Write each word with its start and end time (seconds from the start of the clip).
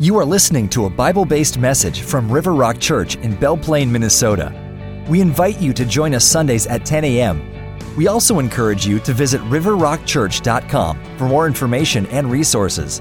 You 0.00 0.18
are 0.18 0.24
listening 0.24 0.68
to 0.70 0.86
a 0.86 0.90
Bible 0.90 1.24
based 1.24 1.56
message 1.56 2.00
from 2.00 2.28
River 2.28 2.52
Rock 2.52 2.80
Church 2.80 3.14
in 3.14 3.36
Belle 3.36 3.56
Plaine, 3.56 3.92
Minnesota. 3.92 4.52
We 5.08 5.20
invite 5.20 5.60
you 5.60 5.72
to 5.72 5.84
join 5.84 6.14
us 6.14 6.24
Sundays 6.24 6.66
at 6.66 6.84
10 6.84 7.04
a.m. 7.04 7.40
We 7.96 8.08
also 8.08 8.40
encourage 8.40 8.84
you 8.84 8.98
to 8.98 9.12
visit 9.12 9.40
riverrockchurch.com 9.42 11.16
for 11.16 11.28
more 11.28 11.46
information 11.46 12.06
and 12.06 12.28
resources. 12.28 13.00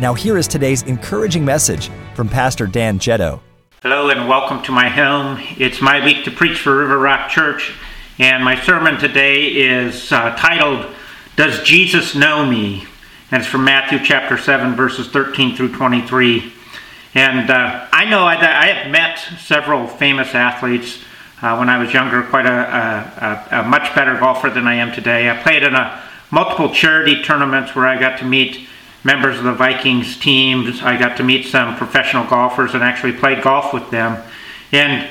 Now, 0.00 0.14
here 0.14 0.38
is 0.38 0.48
today's 0.48 0.82
encouraging 0.84 1.44
message 1.44 1.90
from 2.14 2.26
Pastor 2.26 2.66
Dan 2.66 2.98
Jetto. 2.98 3.40
Hello 3.82 4.08
and 4.08 4.26
welcome 4.26 4.62
to 4.62 4.72
my 4.72 4.88
home. 4.88 5.42
It's 5.58 5.82
my 5.82 6.02
week 6.02 6.24
to 6.24 6.30
preach 6.30 6.58
for 6.58 6.78
River 6.78 7.00
Rock 7.00 7.28
Church, 7.28 7.70
and 8.18 8.42
my 8.42 8.58
sermon 8.62 8.96
today 8.98 9.44
is 9.48 10.10
uh, 10.10 10.34
titled, 10.36 10.86
Does 11.36 11.62
Jesus 11.62 12.14
Know 12.14 12.46
Me? 12.46 12.86
And 13.32 13.40
it's 13.40 13.50
from 13.50 13.64
Matthew 13.64 13.98
chapter 14.04 14.36
7, 14.36 14.76
verses 14.76 15.08
13 15.08 15.56
through 15.56 15.74
23. 15.74 16.52
And 17.14 17.50
uh, 17.50 17.88
I 17.90 18.04
know 18.04 18.24
I, 18.24 18.34
I, 18.34 18.66
have 18.66 18.92
met 18.92 19.18
several 19.40 19.86
famous 19.86 20.34
athletes 20.34 21.02
uh, 21.40 21.56
when 21.56 21.70
I 21.70 21.82
was 21.82 21.94
younger, 21.94 22.22
quite 22.24 22.44
a, 22.44 23.48
a, 23.50 23.60
a, 23.60 23.62
much 23.62 23.94
better 23.94 24.18
golfer 24.18 24.50
than 24.50 24.66
I 24.66 24.74
am 24.74 24.92
today. 24.92 25.30
I 25.30 25.42
played 25.42 25.62
in 25.62 25.74
a 25.74 26.02
multiple 26.30 26.74
charity 26.74 27.22
tournaments 27.22 27.74
where 27.74 27.86
I 27.86 27.98
got 27.98 28.18
to 28.18 28.26
meet 28.26 28.68
members 29.02 29.38
of 29.38 29.44
the 29.44 29.54
Vikings 29.54 30.18
teams. 30.18 30.82
I 30.82 30.98
got 30.98 31.16
to 31.16 31.24
meet 31.24 31.46
some 31.46 31.74
professional 31.76 32.26
golfers 32.26 32.74
and 32.74 32.82
actually 32.82 33.14
played 33.14 33.42
golf 33.42 33.72
with 33.72 33.90
them. 33.90 34.22
And 34.72 35.08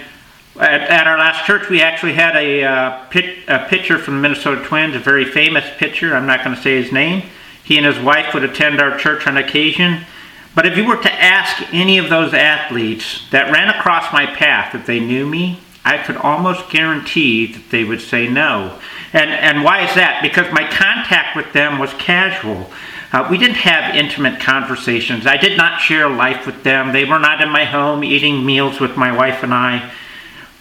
at, 0.59 0.81
at 0.81 1.07
our 1.07 1.17
last 1.17 1.48
church, 1.48 1.70
we 1.70 1.81
actually 1.81 2.13
had 2.13 2.35
a, 2.35 2.63
uh, 2.63 3.05
pit, 3.05 3.40
a 3.48 3.65
pitcher 3.67 3.98
from 3.98 4.17
the 4.17 4.21
Minnesota 4.21 4.63
Twins, 4.63 4.95
a 4.95 4.99
very 4.99 5.26
famous 5.26 5.65
pitcher. 5.77 6.15
I'm 6.15 6.27
not 6.27 6.43
going 6.43 6.55
to 6.55 6.62
say 6.62 6.79
his 6.79 6.91
name 6.91 7.23
he 7.63 7.77
and 7.77 7.85
his 7.85 7.99
wife 7.99 8.33
would 8.33 8.43
attend 8.43 8.81
our 8.81 8.97
church 8.97 9.27
on 9.27 9.38
occasion. 9.38 10.05
But 10.53 10.65
if 10.65 10.75
you 10.75 10.85
were 10.85 11.01
to 11.01 11.13
ask 11.13 11.73
any 11.73 11.97
of 11.97 12.09
those 12.09 12.34
athletes 12.34 13.29
that 13.31 13.51
ran 13.51 13.70
across 13.70 14.12
my 14.12 14.26
path 14.26 14.76
if 14.76 14.85
they 14.85 14.99
knew 14.99 15.26
me, 15.26 15.59
I 15.84 15.98
could 15.98 16.17
almost 16.17 16.70
guarantee 16.70 17.54
that 17.54 17.70
they 17.71 17.84
would 17.84 18.01
say 18.01 18.27
no. 18.27 18.79
And, 19.13 19.29
and 19.29 19.63
why 19.63 19.87
is 19.87 19.95
that? 19.95 20.21
Because 20.21 20.51
my 20.54 20.70
contact 20.70 21.35
with 21.35 21.54
them 21.54 21.79
was 21.79 21.93
casual. 21.93 22.70
Uh, 23.12 23.27
we 23.29 23.37
didn't 23.37 23.55
have 23.55 23.95
intimate 23.95 24.39
conversations. 24.39 25.27
I 25.27 25.37
did 25.37 25.57
not 25.57 25.82
share 25.82 26.09
life 26.09 26.45
with 26.45 26.63
them. 26.63 26.93
They 26.93 27.04
were 27.04 27.20
not 27.20 27.41
in 27.41 27.49
my 27.49 27.65
home 27.65 28.04
eating 28.04 28.45
meals 28.45 28.79
with 28.79 28.95
my 28.95 29.12
wife 29.15 29.43
and 29.43 29.54
I. 29.54 29.91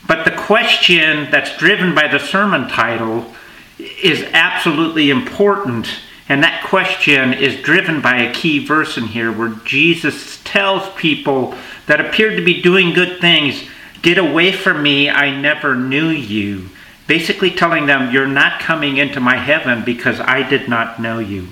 But 0.07 0.25
the 0.25 0.33
question 0.33 1.31
that's 1.31 1.57
driven 1.59 1.95
by 1.95 2.09
the 2.09 2.19
sermon 2.19 2.69
title 2.69 3.33
is 3.79 4.23
absolutely 4.33 5.11
important 5.11 5.87
and 6.31 6.45
that 6.45 6.63
question 6.63 7.33
is 7.33 7.61
driven 7.61 8.01
by 8.01 8.23
a 8.23 8.33
key 8.33 8.65
verse 8.65 8.97
in 8.97 9.09
here 9.09 9.33
where 9.33 9.49
Jesus 9.65 10.41
tells 10.45 10.89
people 10.95 11.57
that 11.87 12.01
appeared 12.01 12.37
to 12.37 12.45
be 12.45 12.63
doing 12.63 12.95
good 12.95 13.21
things, 13.21 13.65
Get 14.01 14.17
away 14.17 14.53
from 14.53 14.81
me, 14.81 15.11
I 15.11 15.37
never 15.37 15.75
knew 15.75 16.09
you. 16.09 16.69
Basically 17.09 17.51
telling 17.51 17.87
them, 17.87 18.15
You're 18.15 18.29
not 18.29 18.61
coming 18.61 18.97
into 18.97 19.19
my 19.19 19.39
heaven 19.39 19.85
because 19.85 20.21
I 20.21 20.49
did 20.49 20.69
not 20.69 21.03
know 21.03 21.19
you. 21.19 21.49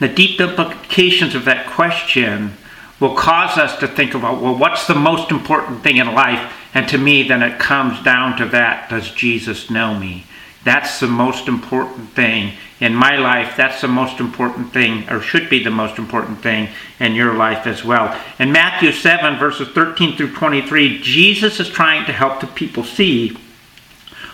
The 0.00 0.08
deep 0.08 0.40
implications 0.40 1.34
of 1.34 1.44
that 1.44 1.66
question 1.66 2.54
will 3.00 3.14
cause 3.14 3.58
us 3.58 3.78
to 3.80 3.86
think 3.86 4.14
about, 4.14 4.40
well, 4.40 4.56
what's 4.56 4.86
the 4.86 4.94
most 4.94 5.30
important 5.30 5.82
thing 5.82 5.98
in 5.98 6.14
life? 6.14 6.54
And 6.72 6.88
to 6.88 6.96
me, 6.96 7.28
then 7.28 7.42
it 7.42 7.60
comes 7.60 8.02
down 8.02 8.38
to 8.38 8.46
that 8.46 8.88
does 8.88 9.10
Jesus 9.10 9.68
know 9.68 9.94
me? 9.98 10.24
That's 10.64 11.00
the 11.00 11.08
most 11.08 11.48
important 11.48 12.10
thing 12.10 12.52
in 12.80 12.94
my 12.94 13.16
life. 13.16 13.56
That's 13.56 13.80
the 13.80 13.88
most 13.88 14.20
important 14.20 14.72
thing, 14.72 15.08
or 15.08 15.20
should 15.20 15.48
be 15.50 15.62
the 15.62 15.70
most 15.70 15.98
important 15.98 16.40
thing 16.42 16.68
in 17.00 17.14
your 17.14 17.34
life 17.34 17.66
as 17.66 17.84
well. 17.84 18.16
In 18.38 18.52
Matthew 18.52 18.92
7, 18.92 19.38
verses 19.38 19.68
13 19.68 20.16
through 20.16 20.34
23, 20.34 21.00
Jesus 21.00 21.58
is 21.60 21.68
trying 21.68 22.06
to 22.06 22.12
help 22.12 22.40
the 22.40 22.46
people 22.46 22.84
see 22.84 23.36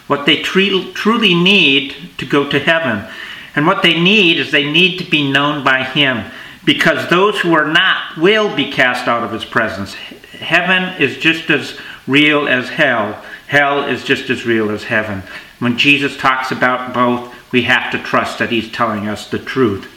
what 0.06 0.26
they 0.26 0.42
truly 0.42 1.34
need 1.34 1.94
to 2.16 2.26
go 2.26 2.48
to 2.48 2.58
heaven. 2.58 3.10
And 3.54 3.66
what 3.66 3.82
they 3.82 3.98
need 4.00 4.38
is 4.38 4.50
they 4.50 4.70
need 4.70 4.98
to 4.98 5.10
be 5.10 5.30
known 5.30 5.64
by 5.64 5.84
Him, 5.84 6.30
because 6.64 7.08
those 7.08 7.40
who 7.40 7.54
are 7.54 7.66
not 7.66 8.16
will 8.18 8.54
be 8.54 8.70
cast 8.70 9.08
out 9.08 9.24
of 9.24 9.32
His 9.32 9.44
presence. 9.44 9.94
Heaven 9.94 11.00
is 11.02 11.18
just 11.18 11.50
as 11.50 11.78
real 12.06 12.46
as 12.48 12.68
hell. 12.68 13.24
Hell 13.46 13.84
is 13.84 14.04
just 14.04 14.30
as 14.30 14.46
real 14.46 14.70
as 14.70 14.84
heaven. 14.84 15.22
When 15.58 15.78
Jesus 15.78 16.16
talks 16.16 16.52
about 16.52 16.94
both, 16.94 17.34
we 17.52 17.62
have 17.62 17.90
to 17.92 17.98
trust 17.98 18.38
that 18.38 18.50
he's 18.50 18.70
telling 18.70 19.08
us 19.08 19.28
the 19.28 19.38
truth. 19.38 19.88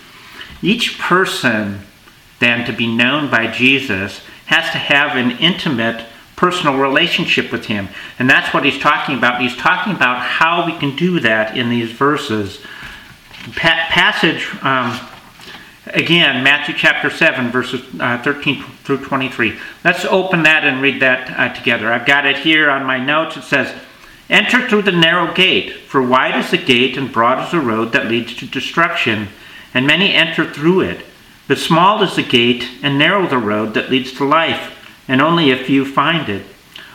Each 0.61 0.97
person, 0.97 1.81
then, 2.39 2.66
to 2.66 2.73
be 2.73 2.88
known 2.88 3.29
by 3.29 3.47
Jesus, 3.47 4.22
has 4.45 4.72
to 4.72 4.77
have 4.77 5.16
an 5.16 5.31
intimate 5.39 6.05
personal 6.35 6.77
relationship 6.77 7.51
with 7.51 7.66
him. 7.66 7.88
And 8.17 8.29
that's 8.29 8.53
what 8.53 8.66
he's 8.66 8.79
talking 8.79 9.16
about. 9.16 9.41
He's 9.41 9.55
talking 9.55 9.94
about 9.94 10.19
how 10.22 10.66
we 10.66 10.77
can 10.77 10.95
do 10.95 11.19
that 11.19 11.55
in 11.55 11.69
these 11.69 11.91
verses. 11.91 12.59
Pa- 13.55 13.88
passage, 13.89 14.47
um, 14.63 14.99
again, 15.88 16.43
Matthew 16.43 16.75
chapter 16.75 17.11
7, 17.11 17.51
verses 17.51 17.81
uh, 17.99 18.22
13 18.23 18.63
through 18.83 19.03
23. 19.03 19.57
Let's 19.83 20.05
open 20.05 20.43
that 20.43 20.63
and 20.63 20.81
read 20.81 21.01
that 21.01 21.29
uh, 21.29 21.53
together. 21.53 21.91
I've 21.91 22.07
got 22.07 22.25
it 22.25 22.38
here 22.38 22.69
on 22.72 22.85
my 22.85 22.97
notes. 22.97 23.38
It 23.38 23.43
says, 23.43 23.73
Enter 24.31 24.66
through 24.66 24.84
the 24.84 24.94
narrow 24.94 25.34
gate, 25.34 25.74
for 25.74 26.02
wide 26.02 26.40
is 26.40 26.52
the 26.52 26.58
gate 26.58 26.96
and 26.96 27.12
broad 27.12 27.44
is 27.44 27.52
the 27.52 27.59
road 27.59 27.92
that 27.92 28.08
leads 28.08 28.34
to 28.38 28.46
destruction, 28.46 29.28
and 29.74 29.86
many 29.86 30.14
enter 30.14 30.50
through 30.50 30.80
it. 30.81 31.06
But 31.50 31.58
small 31.58 32.02
is 32.02 32.16
the 32.16 32.24
gate 32.24 32.66
and 32.81 32.97
narrow 32.97 33.28
the 33.28 33.38
road 33.38 33.74
that 33.74 33.90
leads 33.90 34.14
to 34.14 34.24
life, 34.24 34.74
and 35.06 35.22
only 35.22 35.52
a 35.52 35.62
few 35.62 35.84
find 35.84 36.30
it. 36.30 36.46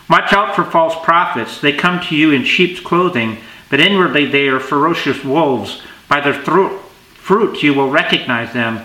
Watch 0.09 0.33
out 0.33 0.57
for 0.57 0.65
false 0.65 0.95
prophets. 1.05 1.61
They 1.61 1.75
come 1.75 2.01
to 2.05 2.17
you 2.17 2.31
in 2.31 2.45
sheep's 2.45 2.81
clothing, 2.81 3.37
but 3.69 3.81
inwardly 3.81 4.25
they 4.25 4.49
are 4.49 4.59
ferocious 4.59 5.23
wolves. 5.23 5.83
By 6.09 6.21
their 6.21 6.43
thro- 6.43 6.79
fruit 7.17 7.63
you 7.63 7.75
will 7.75 7.91
recognize 7.91 8.55
them. 8.55 8.81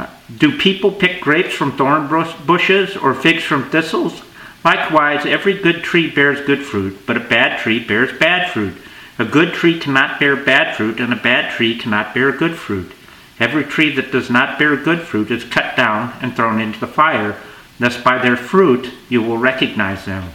Uh, 0.00 0.08
do 0.36 0.58
people 0.58 0.90
pick 0.90 1.20
grapes 1.20 1.54
from 1.54 1.76
thorn 1.76 2.08
bushes 2.44 2.96
or 2.96 3.14
figs 3.14 3.44
from 3.44 3.70
thistles? 3.70 4.22
Likewise, 4.64 5.26
every 5.26 5.54
good 5.60 5.84
tree 5.84 6.10
bears 6.10 6.40
good 6.46 6.64
fruit, 6.64 6.98
but 7.06 7.18
a 7.18 7.20
bad 7.20 7.60
tree 7.60 7.78
bears 7.78 8.18
bad 8.18 8.50
fruit. 8.50 8.74
A 9.18 9.24
good 9.24 9.52
tree 9.52 9.78
cannot 9.78 10.18
bear 10.18 10.34
bad 10.34 10.74
fruit, 10.74 10.98
and 10.98 11.12
a 11.12 11.16
bad 11.16 11.52
tree 11.52 11.78
cannot 11.78 12.14
bear 12.14 12.32
good 12.32 12.56
fruit. 12.56 12.90
Every 13.38 13.64
tree 13.64 13.94
that 13.94 14.10
does 14.10 14.30
not 14.30 14.58
bear 14.58 14.76
good 14.76 15.02
fruit 15.02 15.30
is 15.30 15.44
cut 15.44 15.76
down 15.76 16.14
and 16.22 16.34
thrown 16.34 16.60
into 16.60 16.80
the 16.80 16.86
fire. 16.86 17.36
Thus, 17.78 18.00
by 18.00 18.18
their 18.18 18.36
fruit 18.36 18.90
you 19.08 19.22
will 19.22 19.36
recognize 19.36 20.06
them. 20.06 20.30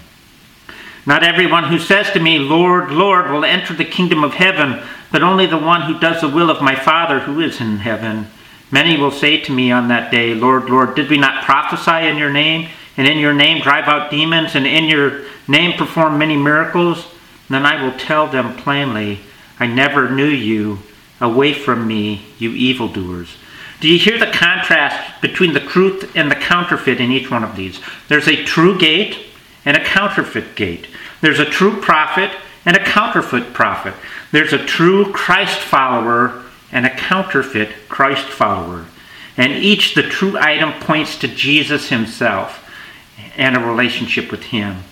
Not 1.06 1.24
everyone 1.24 1.66
who 1.66 1.80
says 1.80 2.12
to 2.12 2.20
me, 2.20 2.38
Lord, 2.38 2.92
Lord, 2.92 3.32
will 3.32 3.46
enter 3.46 3.74
the 3.74 3.86
kingdom 3.86 4.24
of 4.24 4.36
heaven, 4.36 4.82
but 5.12 5.24
only 5.24 5.48
the 5.48 5.58
one 5.58 5.82
who 5.82 5.98
does 5.98 6.22
the 6.22 6.30
will 6.30 6.52
of 6.52 6.62
my 6.62 6.76
Father 6.76 7.22
who 7.22 7.40
is 7.40 7.60
in 7.60 7.78
heaven. 7.78 8.28
Many 8.70 8.98
will 8.98 9.12
say 9.12 9.40
to 9.40 9.52
me 9.52 9.72
on 9.72 9.88
that 9.88 10.12
day, 10.12 10.36
Lord, 10.36 10.70
Lord, 10.70 10.94
did 10.94 11.10
we 11.10 11.18
not 11.18 11.44
prophesy 11.44 12.08
in 12.08 12.18
your 12.18 12.32
name? 12.32 12.70
And 13.00 13.08
in 13.08 13.18
your 13.18 13.32
name 13.32 13.62
drive 13.62 13.86
out 13.86 14.12
demons, 14.12 14.56
and 14.56 14.68
in 14.68 14.84
your 14.90 15.22
name 15.48 15.78
perform 15.78 16.18
many 16.18 16.36
miracles, 16.36 17.08
then 17.50 17.66
I 17.66 17.82
will 17.82 17.98
tell 17.98 18.28
them 18.28 18.58
plainly, 18.58 19.22
I 19.58 19.68
never 19.68 20.10
knew 20.10 20.28
you. 20.28 20.80
Away 21.22 21.54
from 21.54 21.88
me, 21.88 22.26
you 22.40 22.52
evildoers. 22.52 23.38
Do 23.80 23.88
you 23.88 23.98
hear 23.98 24.20
the 24.20 24.32
contrast 24.32 25.22
between 25.22 25.54
the 25.54 25.62
truth 25.62 26.12
and 26.14 26.30
the 26.30 26.36
counterfeit 26.36 27.00
in 27.00 27.12
each 27.12 27.32
one 27.32 27.44
of 27.44 27.56
these? 27.56 27.80
There's 28.10 28.28
a 28.28 28.44
true 28.44 28.78
gate 28.78 29.18
and 29.64 29.78
a 29.78 29.84
counterfeit 29.84 30.56
gate. 30.56 30.88
There's 31.22 31.40
a 31.40 31.46
true 31.46 31.80
prophet 31.80 32.32
and 32.66 32.76
a 32.76 32.84
counterfeit 32.84 33.54
prophet. 33.54 33.94
There's 34.34 34.54
a 34.54 34.66
true 34.66 35.14
Christ 35.14 35.60
follower 35.60 36.44
and 36.70 36.86
a 36.86 36.96
counterfeit 36.96 37.70
Christ 37.88 38.28
follower. 38.28 38.88
And 39.38 39.54
each, 39.54 39.96
the 39.96 40.04
true 40.04 40.38
item, 40.38 40.74
points 40.82 41.18
to 41.20 41.30
Jesus 41.30 41.88
himself 41.88 42.66
and 43.38 43.56
a 43.56 43.60
relationship 43.60 44.32
with 44.32 44.44
Him. 44.44 44.84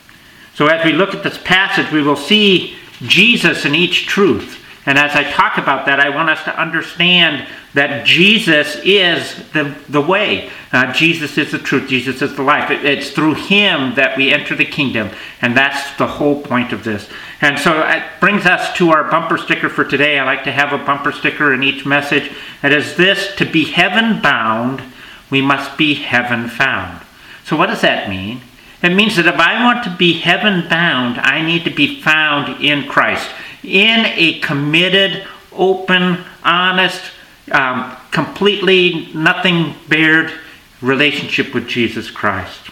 So, 0.54 0.68
as 0.68 0.84
we 0.84 0.94
look 0.94 1.14
at 1.14 1.24
this 1.24 1.38
passage, 1.38 1.92
we 1.92 2.02
will 2.02 2.16
see 2.16 2.76
Jesus 3.02 3.66
in 3.66 3.76
each 3.76 4.08
truth. 4.08 4.64
And 4.88 4.98
as 4.98 5.16
I 5.16 5.30
talk 5.30 5.58
about 5.58 5.86
that, 5.88 6.00
I 6.00 6.10
want 6.10 6.30
us 6.30 6.44
to 6.46 6.60
understand 6.60 7.46
that 7.74 8.06
Jesus 8.06 8.78
is 8.86 9.36
the, 9.52 9.76
the 9.90 10.02
way. 10.02 10.50
Uh, 10.72 10.94
Jesus 10.94 11.38
is 11.38 11.52
the 11.52 11.60
truth. 11.60 11.90
Jesus 11.90 12.22
is 12.22 12.36
the 12.36 12.42
life. 12.42 12.72
It, 12.72 12.86
it's 12.86 13.12
through 13.12 13.34
Him 13.34 13.96
that 13.96 14.16
we 14.16 14.32
enter 14.32 14.56
the 14.56 14.66
kingdom. 14.66 15.10
And 15.42 15.56
that's 15.56 15.96
the 15.98 16.08
whole 16.08 16.42
point 16.42 16.72
of 16.72 16.86
this. 16.86 17.10
And 17.42 17.60
so 17.60 17.82
it 17.82 18.04
brings 18.22 18.46
us 18.46 18.76
to 18.78 18.92
our 18.92 19.12
bumper 19.12 19.38
sticker 19.38 19.68
for 19.68 19.84
today. 19.84 20.18
I 20.18 20.24
like 20.24 20.46
to 20.46 20.52
have 20.54 20.72
a 20.72 20.84
bumper 20.84 21.12
sticker 21.12 21.54
in 21.54 21.64
each 21.64 21.86
message. 21.86 22.32
It 22.64 22.72
is 22.72 22.96
this 22.96 23.36
To 23.36 23.46
be 23.46 23.66
heaven 23.66 24.22
bound, 24.22 24.82
we 25.30 25.42
must 25.42 25.78
be 25.78 25.96
heaven 25.96 26.48
found. 26.48 27.02
So, 27.48 27.56
what 27.56 27.68
does 27.68 27.80
that 27.80 28.10
mean? 28.10 28.42
It 28.84 28.94
means 28.94 29.16
that 29.16 29.26
if 29.26 29.40
I 29.40 29.64
want 29.64 29.86
to 29.86 29.96
be 29.96 30.20
heaven 30.20 30.68
bound, 30.68 31.18
I 31.18 31.42
need 31.42 31.64
to 31.64 31.70
be 31.70 32.02
found 32.02 32.62
in 32.62 32.90
Christ, 32.90 33.30
in 33.64 34.06
a 34.06 34.40
committed, 34.40 35.26
open, 35.54 36.26
honest, 36.44 37.02
um, 37.54 37.96
completely 38.12 39.10
nothing 39.16 39.76
bared 39.88 40.34
relationship 40.82 41.54
with 41.54 41.70
Jesus 41.70 42.12
Christ. 42.12 42.70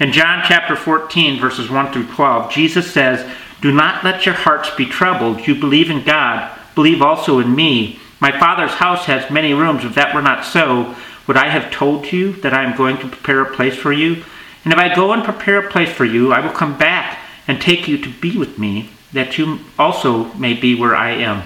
In 0.00 0.10
John 0.10 0.42
chapter 0.44 0.74
14, 0.74 1.38
verses 1.38 1.70
1 1.70 1.92
through 1.92 2.08
12, 2.08 2.50
Jesus 2.50 2.92
says, 2.92 3.24
Do 3.60 3.72
not 3.72 4.02
let 4.02 4.26
your 4.26 4.34
hearts 4.34 4.68
be 4.74 4.84
troubled. 4.84 5.46
You 5.46 5.54
believe 5.54 5.90
in 5.90 6.02
God, 6.02 6.58
believe 6.74 7.02
also 7.02 7.38
in 7.38 7.54
me. 7.54 8.00
My 8.20 8.36
Father's 8.36 8.72
house 8.72 9.06
has 9.06 9.30
many 9.30 9.54
rooms. 9.54 9.84
If 9.84 9.94
that 9.94 10.12
were 10.12 10.22
not 10.22 10.44
so, 10.44 10.96
would 11.26 11.36
I 11.36 11.48
have 11.48 11.70
told 11.70 12.12
you 12.12 12.32
that 12.40 12.52
I 12.52 12.64
am 12.64 12.76
going 12.76 12.98
to 12.98 13.08
prepare 13.08 13.42
a 13.42 13.54
place 13.54 13.76
for 13.76 13.92
you? 13.92 14.24
And 14.64 14.72
if 14.72 14.78
I 14.78 14.94
go 14.94 15.12
and 15.12 15.24
prepare 15.24 15.58
a 15.58 15.70
place 15.70 15.90
for 15.90 16.04
you, 16.04 16.32
I 16.32 16.40
will 16.40 16.52
come 16.52 16.78
back 16.78 17.18
and 17.48 17.60
take 17.60 17.88
you 17.88 17.98
to 17.98 18.12
be 18.20 18.36
with 18.38 18.58
me, 18.58 18.90
that 19.12 19.36
you 19.38 19.60
also 19.78 20.32
may 20.34 20.54
be 20.54 20.78
where 20.78 20.94
I 20.94 21.10
am. 21.10 21.42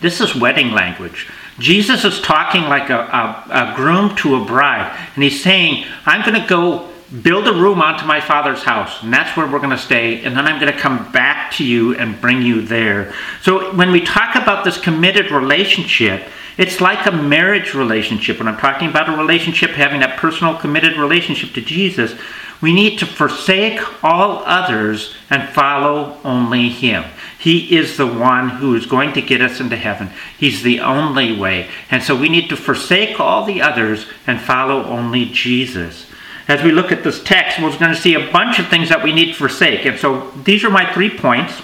This 0.00 0.20
is 0.20 0.34
wedding 0.34 0.72
language. 0.72 1.28
Jesus 1.58 2.04
is 2.04 2.20
talking 2.20 2.62
like 2.62 2.90
a, 2.90 2.98
a, 2.98 3.72
a 3.72 3.72
groom 3.76 4.16
to 4.16 4.36
a 4.36 4.44
bride, 4.44 4.96
and 5.14 5.22
he's 5.22 5.42
saying, 5.42 5.84
I'm 6.06 6.24
going 6.26 6.40
to 6.40 6.48
go 6.48 6.88
build 7.22 7.46
a 7.46 7.52
room 7.52 7.82
onto 7.82 8.06
my 8.06 8.20
father's 8.20 8.62
house, 8.62 9.02
and 9.02 9.12
that's 9.12 9.36
where 9.36 9.46
we're 9.46 9.58
going 9.58 9.70
to 9.70 9.78
stay, 9.78 10.24
and 10.24 10.36
then 10.36 10.46
I'm 10.46 10.58
going 10.60 10.72
to 10.72 10.78
come 10.78 11.12
back 11.12 11.52
to 11.54 11.64
you 11.64 11.94
and 11.96 12.20
bring 12.20 12.42
you 12.42 12.62
there. 12.62 13.12
So 13.42 13.74
when 13.74 13.92
we 13.92 14.00
talk 14.00 14.34
about 14.34 14.64
this 14.64 14.80
committed 14.80 15.30
relationship, 15.30 16.28
it's 16.58 16.80
like 16.80 17.06
a 17.06 17.12
marriage 17.12 17.74
relationship. 17.74 18.38
When 18.38 18.48
I'm 18.48 18.58
talking 18.58 18.88
about 18.88 19.08
a 19.08 19.16
relationship, 19.16 19.70
having 19.70 20.00
that 20.00 20.18
personal, 20.18 20.56
committed 20.56 20.96
relationship 20.96 21.54
to 21.54 21.60
Jesus, 21.60 22.14
we 22.60 22.72
need 22.72 22.98
to 23.00 23.06
forsake 23.06 24.04
all 24.04 24.42
others 24.44 25.14
and 25.30 25.48
follow 25.48 26.18
only 26.24 26.68
Him. 26.68 27.04
He 27.38 27.76
is 27.76 27.96
the 27.96 28.06
one 28.06 28.50
who 28.50 28.76
is 28.76 28.86
going 28.86 29.14
to 29.14 29.22
get 29.22 29.40
us 29.40 29.58
into 29.58 29.76
heaven. 29.76 30.10
He's 30.38 30.62
the 30.62 30.78
only 30.78 31.36
way. 31.36 31.68
And 31.90 32.02
so 32.02 32.14
we 32.14 32.28
need 32.28 32.48
to 32.50 32.56
forsake 32.56 33.18
all 33.18 33.44
the 33.44 33.60
others 33.60 34.06
and 34.28 34.40
follow 34.40 34.84
only 34.84 35.24
Jesus. 35.24 36.06
As 36.46 36.62
we 36.62 36.70
look 36.70 36.92
at 36.92 37.02
this 37.02 37.22
text, 37.22 37.60
we're 37.60 37.76
going 37.78 37.94
to 37.94 38.00
see 38.00 38.14
a 38.14 38.30
bunch 38.30 38.60
of 38.60 38.68
things 38.68 38.90
that 38.90 39.02
we 39.02 39.12
need 39.12 39.32
to 39.32 39.34
forsake. 39.34 39.84
And 39.84 39.98
so 39.98 40.30
these 40.44 40.62
are 40.62 40.70
my 40.70 40.92
three 40.92 41.10
points. 41.10 41.60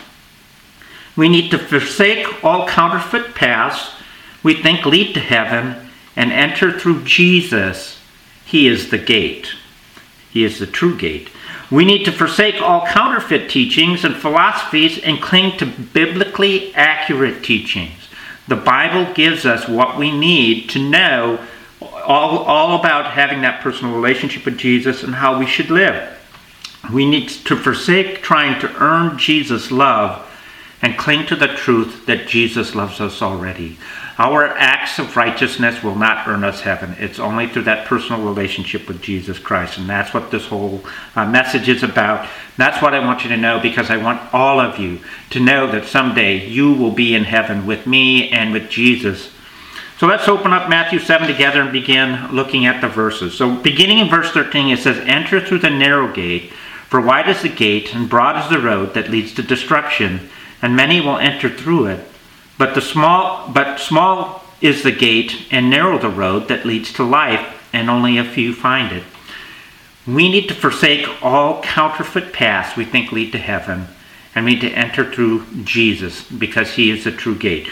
We 1.17 1.29
need 1.29 1.50
to 1.50 1.58
forsake 1.58 2.44
all 2.44 2.67
counterfeit 2.67 3.35
paths 3.35 3.93
we 4.43 4.55
think 4.55 4.87
lead 4.87 5.14
to 5.14 5.20
heaven 5.20 5.90
and 6.17 6.32
enter 6.32 6.79
through 6.79 7.05
Jesus. 7.05 7.99
He 8.44 8.67
is 8.67 8.90
the 8.90 8.99
gate. 8.99 9.55
He 10.31 10.44
is 10.44 10.58
the 10.58 10.67
true 10.67 10.96
gate. 10.96 11.31
We 11.70 11.85
need 11.85 12.05
to 12.05 12.12
forsake 12.12 12.62
all 12.62 12.87
counterfeit 12.87 13.50
teachings 13.50 14.05
and 14.05 14.17
philosophies 14.17 14.99
and 14.99 15.20
cling 15.20 15.58
to 15.58 15.67
biblically 15.67 16.75
accurate 16.75 17.44
teachings. 17.44 18.08
The 18.46 18.56
Bible 18.56 19.12
gives 19.12 19.44
us 19.44 19.69
what 19.69 19.99
we 19.99 20.11
need 20.11 20.70
to 20.70 20.79
know 20.79 21.44
all, 21.81 22.38
all 22.38 22.81
about 22.81 23.12
having 23.12 23.43
that 23.43 23.62
personal 23.62 23.94
relationship 23.94 24.46
with 24.46 24.56
Jesus 24.56 25.02
and 25.02 25.14
how 25.14 25.38
we 25.38 25.46
should 25.46 25.70
live. 25.70 26.14
We 26.93 27.05
need 27.08 27.29
to 27.29 27.56
forsake 27.56 28.23
trying 28.23 28.58
to 28.61 28.75
earn 28.82 29.19
Jesus' 29.19 29.70
love 29.70 30.25
and 30.81 30.96
cling 30.96 31.26
to 31.26 31.37
the 31.37 31.49
truth 31.49 32.06
that 32.06 32.26
Jesus 32.26 32.75
loves 32.75 33.00
us 33.00 33.20
already. 33.20 33.76
Our 34.18 34.48
acts 34.48 34.98
of 34.98 35.16
righteousness 35.16 35.84
will 35.84 35.94
not 35.94 36.26
earn 36.26 36.42
us 36.42 36.62
heaven. 36.62 36.96
It's 36.98 37.20
only 37.20 37.46
through 37.46 37.62
that 37.62 37.86
personal 37.86 38.26
relationship 38.26 38.88
with 38.88 39.00
Jesus 39.00 39.38
Christ. 39.38 39.78
And 39.78 39.88
that's 39.88 40.12
what 40.12 40.32
this 40.32 40.46
whole 40.46 40.80
uh, 41.14 41.24
message 41.30 41.68
is 41.68 41.84
about. 41.84 42.28
That's 42.56 42.82
what 42.82 42.94
I 42.94 42.98
want 42.98 43.22
you 43.22 43.28
to 43.30 43.36
know 43.36 43.60
because 43.60 43.90
I 43.90 43.96
want 43.96 44.34
all 44.34 44.58
of 44.58 44.80
you 44.80 44.98
to 45.30 45.38
know 45.38 45.70
that 45.70 45.84
someday 45.84 46.48
you 46.48 46.72
will 46.72 46.90
be 46.90 47.14
in 47.14 47.24
heaven 47.24 47.64
with 47.64 47.86
me 47.86 48.28
and 48.30 48.52
with 48.52 48.68
Jesus. 48.68 49.30
So 49.98 50.08
let's 50.08 50.26
open 50.26 50.52
up 50.52 50.68
Matthew 50.68 50.98
7 50.98 51.28
together 51.28 51.62
and 51.62 51.72
begin 51.72 52.32
looking 52.32 52.66
at 52.66 52.80
the 52.80 52.88
verses. 52.88 53.34
So, 53.34 53.56
beginning 53.56 53.98
in 53.98 54.08
verse 54.08 54.30
13, 54.30 54.68
it 54.68 54.78
says, 54.78 54.98
Enter 54.98 55.40
through 55.40 55.58
the 55.58 55.70
narrow 55.70 56.12
gate, 56.12 56.52
for 56.88 57.00
wide 57.00 57.28
is 57.28 57.42
the 57.42 57.48
gate, 57.48 57.94
and 57.94 58.08
broad 58.08 58.44
is 58.44 58.48
the 58.48 58.60
road 58.60 58.94
that 58.94 59.10
leads 59.10 59.34
to 59.34 59.42
destruction, 59.42 60.28
and 60.62 60.76
many 60.76 61.00
will 61.00 61.18
enter 61.18 61.48
through 61.48 61.86
it. 61.86 62.06
But 62.58 62.75
the 62.75 62.82
small 62.82 63.49
but 63.49 63.78
small 63.78 64.44
is 64.60 64.82
the 64.82 64.93
gate 64.93 65.46
and 65.50 65.70
narrow 65.70 65.99
the 65.99 66.08
road 66.08 66.49
that 66.49 66.66
leads 66.66 66.93
to 66.94 67.05
life, 67.05 67.46
and 67.72 67.88
only 67.88 68.19
a 68.19 68.25
few 68.25 68.52
find 68.52 68.93
it. 68.93 69.05
We 70.06 70.28
need 70.28 70.49
to 70.49 70.55
forsake 70.55 71.06
all 71.22 71.62
counterfeit 71.62 72.32
paths 72.32 72.76
we 72.76 72.84
think 72.84 73.12
lead 73.12 73.31
to 73.32 73.38
heaven, 73.38 73.87
and 74.34 74.44
we 74.44 74.55
need 74.55 74.62
to 74.62 74.70
enter 74.70 75.10
through 75.10 75.44
Jesus 75.64 76.25
because 76.25 76.72
he 76.72 76.90
is 76.90 77.05
the 77.05 77.12
true 77.12 77.37
gate. 77.37 77.69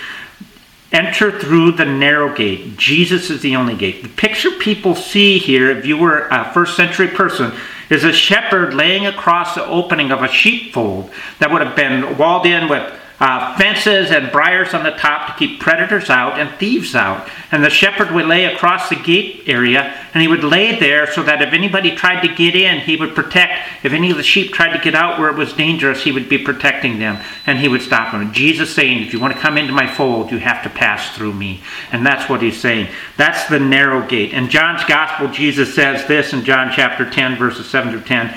Enter 0.92 1.36
through 1.36 1.72
the 1.72 1.84
narrow 1.84 2.32
gate. 2.32 2.76
Jesus 2.76 3.30
is 3.30 3.42
the 3.42 3.56
only 3.56 3.74
gate. 3.74 4.02
The 4.02 4.08
picture 4.08 4.52
people 4.52 4.94
see 4.94 5.38
here, 5.38 5.70
if 5.70 5.84
you 5.84 5.96
were 5.96 6.28
a 6.28 6.52
first 6.52 6.76
century 6.76 7.08
person, 7.08 7.52
is 7.90 8.04
a 8.04 8.12
shepherd 8.12 8.74
laying 8.74 9.06
across 9.06 9.54
the 9.54 9.66
opening 9.66 10.12
of 10.12 10.22
a 10.22 10.28
sheepfold 10.28 11.10
that 11.40 11.50
would 11.50 11.62
have 11.62 11.74
been 11.74 12.16
walled 12.16 12.46
in 12.46 12.68
with 12.68 12.92
uh, 13.18 13.56
fences 13.56 14.10
and 14.10 14.30
briars 14.30 14.74
on 14.74 14.84
the 14.84 14.90
top 14.90 15.26
to 15.26 15.38
keep 15.38 15.58
predators 15.58 16.10
out 16.10 16.38
and 16.38 16.50
thieves 16.58 16.94
out. 16.94 17.28
And 17.50 17.64
the 17.64 17.70
shepherd 17.70 18.10
would 18.10 18.26
lay 18.26 18.44
across 18.44 18.88
the 18.88 18.96
gate 18.96 19.44
area, 19.46 19.98
and 20.12 20.20
he 20.20 20.28
would 20.28 20.44
lay 20.44 20.78
there 20.78 21.10
so 21.10 21.22
that 21.22 21.40
if 21.40 21.54
anybody 21.54 21.94
tried 21.94 22.26
to 22.26 22.34
get 22.34 22.54
in, 22.54 22.80
he 22.80 22.96
would 22.96 23.14
protect. 23.14 23.84
If 23.84 23.92
any 23.92 24.10
of 24.10 24.16
the 24.16 24.22
sheep 24.22 24.52
tried 24.52 24.76
to 24.76 24.82
get 24.82 24.94
out 24.94 25.18
where 25.18 25.30
it 25.30 25.36
was 25.36 25.52
dangerous, 25.54 26.02
he 26.02 26.12
would 26.12 26.28
be 26.28 26.38
protecting 26.38 26.98
them, 26.98 27.22
and 27.46 27.58
he 27.58 27.68
would 27.68 27.82
stop 27.82 28.12
them. 28.12 28.32
Jesus 28.32 28.74
saying, 28.74 29.02
if 29.02 29.12
you 29.12 29.20
want 29.20 29.34
to 29.34 29.40
come 29.40 29.56
into 29.56 29.72
my 29.72 29.86
fold, 29.86 30.30
you 30.30 30.38
have 30.38 30.62
to 30.64 30.70
pass 30.70 31.16
through 31.16 31.32
me. 31.32 31.62
And 31.92 32.04
that's 32.04 32.28
what 32.28 32.42
he's 32.42 32.60
saying. 32.60 32.88
That's 33.16 33.48
the 33.48 33.60
narrow 33.60 34.06
gate. 34.06 34.32
In 34.32 34.50
John's 34.50 34.84
gospel, 34.84 35.28
Jesus 35.28 35.74
says 35.74 36.06
this 36.06 36.32
in 36.32 36.44
John 36.44 36.70
chapter 36.72 37.08
10, 37.08 37.36
verses 37.36 37.68
7 37.68 37.92
through 37.92 38.02
10. 38.02 38.36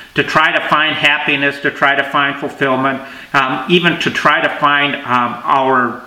to 0.15 0.23
try 0.23 0.51
to 0.51 0.67
find 0.67 0.95
happiness, 0.95 1.59
to 1.61 1.71
try 1.71 1.95
to 1.95 2.03
find 2.03 2.39
fulfillment, 2.39 3.01
um, 3.33 3.65
even 3.69 3.99
to 3.99 4.11
try 4.11 4.41
to 4.41 4.49
find 4.59 4.95
um, 4.95 5.41
our 5.43 6.03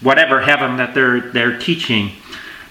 whatever 0.00 0.40
heaven 0.40 0.76
that 0.76 0.94
they're, 0.94 1.20
they're 1.20 1.58
teaching. 1.58 2.12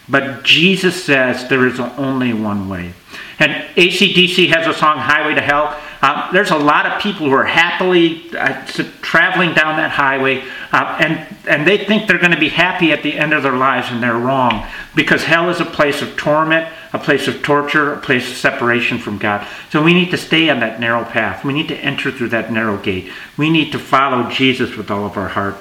But 0.08 0.44
Jesus 0.44 1.04
says 1.04 1.48
there 1.48 1.66
is 1.66 1.80
only 1.80 2.34
one 2.34 2.68
way. 2.68 2.94
And 3.40 3.52
ACDC 3.76 4.50
has 4.50 4.68
a 4.68 4.74
song, 4.78 4.98
Highway 4.98 5.34
to 5.36 5.42
Hell. 5.42 5.80
Um, 6.02 6.30
there's 6.34 6.52
a 6.52 6.58
lot 6.58 6.86
of 6.86 7.02
people 7.02 7.28
who 7.28 7.34
are 7.34 7.44
happily 7.44 8.30
uh, 8.38 8.66
traveling 9.02 9.54
down 9.54 9.78
that 9.78 9.92
highway, 9.92 10.44
uh, 10.72 10.98
and, 11.00 11.38
and 11.48 11.66
they 11.66 11.86
think 11.86 12.08
they're 12.08 12.20
going 12.20 12.34
to 12.34 12.40
be 12.40 12.50
happy 12.50 12.92
at 12.92 13.04
the 13.04 13.14
end 13.14 13.34
of 13.34 13.42
their 13.42 13.56
lives, 13.56 13.88
and 13.92 14.02
they're 14.02 14.18
wrong. 14.18 14.68
Because 14.96 15.24
hell 15.24 15.50
is 15.50 15.60
a 15.60 15.66
place 15.66 16.02
of 16.02 16.16
torment, 16.18 16.68
a 16.94 17.00
place 17.00 17.28
of 17.28 17.42
torture, 17.42 17.94
a 17.94 18.00
place 18.00 18.30
of 18.30 18.38
separation 18.38 18.98
from 18.98 19.18
God. 19.18 19.48
So 19.70 19.82
we 19.82 19.94
need 19.94 20.12
to 20.12 20.18
stay 20.18 20.50
on 20.50 20.60
that 20.60 20.80
narrow 20.80 21.06
path. 21.06 21.46
We 21.46 21.54
need 21.54 21.70
to 21.70 21.78
enter 21.78 22.12
through 22.12 22.30
that 22.30 22.52
narrow 22.52 22.78
gate. 22.78 23.12
We 23.38 23.50
need 23.50 23.72
to 23.72 23.80
follow 23.80 24.30
Jesus 24.30 24.76
with 24.76 24.92
all 24.92 25.06
of 25.06 25.18
our 25.18 25.30
heart. 25.30 25.56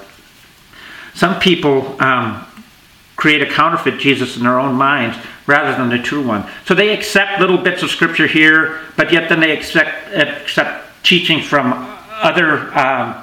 Some 1.14 1.38
people 1.40 2.00
um, 2.02 2.46
create 3.16 3.42
a 3.42 3.46
counterfeit 3.46 4.00
Jesus 4.00 4.36
in 4.36 4.42
their 4.42 4.58
own 4.58 4.74
minds 4.74 5.16
rather 5.46 5.76
than 5.76 5.88
the 5.88 6.02
true 6.02 6.26
one. 6.26 6.48
So 6.64 6.74
they 6.74 6.94
accept 6.94 7.40
little 7.40 7.58
bits 7.58 7.82
of 7.82 7.90
scripture 7.90 8.26
here, 8.26 8.80
but 8.96 9.12
yet 9.12 9.28
then 9.28 9.40
they 9.40 9.56
accept, 9.56 10.12
accept 10.14 11.04
teaching 11.04 11.42
from 11.42 11.72
other 12.10 12.76
um, 12.78 13.22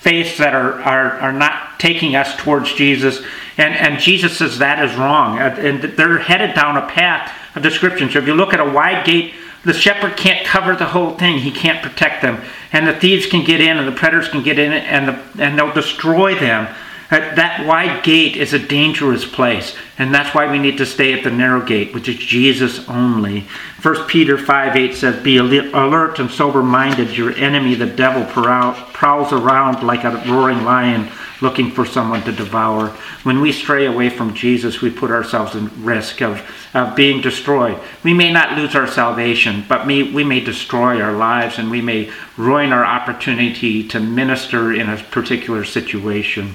faiths 0.00 0.38
that 0.38 0.54
are, 0.54 0.80
are, 0.80 1.12
are 1.20 1.32
not 1.32 1.78
taking 1.78 2.16
us 2.16 2.34
towards 2.36 2.72
Jesus. 2.72 3.22
And, 3.58 3.74
and 3.74 4.00
Jesus 4.00 4.38
says 4.38 4.58
that 4.58 4.82
is 4.82 4.96
wrong. 4.96 5.38
And 5.38 5.82
they're 5.82 6.18
headed 6.18 6.54
down 6.54 6.78
a 6.78 6.86
path 6.88 7.30
of 7.54 7.62
description. 7.62 8.10
So 8.10 8.18
if 8.18 8.26
you 8.26 8.34
look 8.34 8.54
at 8.54 8.60
a 8.60 8.64
wide 8.64 9.04
gate, 9.04 9.34
the 9.62 9.74
shepherd 9.74 10.16
can't 10.16 10.46
cover 10.46 10.74
the 10.74 10.86
whole 10.86 11.18
thing. 11.18 11.38
He 11.38 11.50
can't 11.50 11.82
protect 11.82 12.22
them. 12.22 12.42
And 12.72 12.86
the 12.86 12.98
thieves 12.98 13.26
can 13.26 13.44
get 13.44 13.60
in, 13.60 13.76
and 13.76 13.86
the 13.86 13.92
predators 13.92 14.28
can 14.28 14.42
get 14.42 14.58
in, 14.58 14.72
and, 14.72 15.08
the, 15.08 15.42
and 15.42 15.58
they'll 15.58 15.74
destroy 15.74 16.34
them. 16.34 16.74
That 17.10 17.66
wide 17.66 18.04
gate 18.04 18.36
is 18.36 18.52
a 18.52 18.58
dangerous 18.58 19.24
place, 19.24 19.74
and 19.98 20.14
that's 20.14 20.32
why 20.32 20.48
we 20.48 20.60
need 20.60 20.78
to 20.78 20.86
stay 20.86 21.12
at 21.12 21.24
the 21.24 21.30
narrow 21.30 21.60
gate, 21.60 21.92
which 21.92 22.08
is 22.08 22.14
Jesus 22.14 22.88
only. 22.88 23.48
1 23.82 24.06
Peter 24.06 24.38
5 24.38 24.76
8 24.76 24.94
says, 24.94 25.20
Be 25.20 25.38
alert 25.38 26.20
and 26.20 26.30
sober 26.30 26.62
minded. 26.62 27.16
Your 27.16 27.32
enemy, 27.32 27.74
the 27.74 27.86
devil, 27.86 28.24
prowls 28.26 29.32
around 29.32 29.82
like 29.84 30.04
a 30.04 30.22
roaring 30.30 30.62
lion, 30.62 31.08
looking 31.40 31.72
for 31.72 31.84
someone 31.84 32.22
to 32.22 32.32
devour. 32.32 32.90
When 33.24 33.40
we 33.40 33.50
stray 33.50 33.86
away 33.86 34.08
from 34.08 34.32
Jesus, 34.32 34.80
we 34.80 34.90
put 34.90 35.10
ourselves 35.10 35.56
in 35.56 35.84
risk 35.84 36.22
of, 36.22 36.48
of 36.74 36.94
being 36.94 37.20
destroyed. 37.20 37.80
We 38.04 38.14
may 38.14 38.32
not 38.32 38.56
lose 38.56 38.76
our 38.76 38.86
salvation, 38.86 39.64
but 39.68 39.84
may, 39.84 40.04
we 40.04 40.22
may 40.22 40.38
destroy 40.38 41.00
our 41.00 41.12
lives 41.12 41.58
and 41.58 41.72
we 41.72 41.80
may 41.80 42.12
ruin 42.36 42.72
our 42.72 42.84
opportunity 42.84 43.88
to 43.88 43.98
minister 43.98 44.72
in 44.72 44.88
a 44.88 45.02
particular 45.10 45.64
situation. 45.64 46.54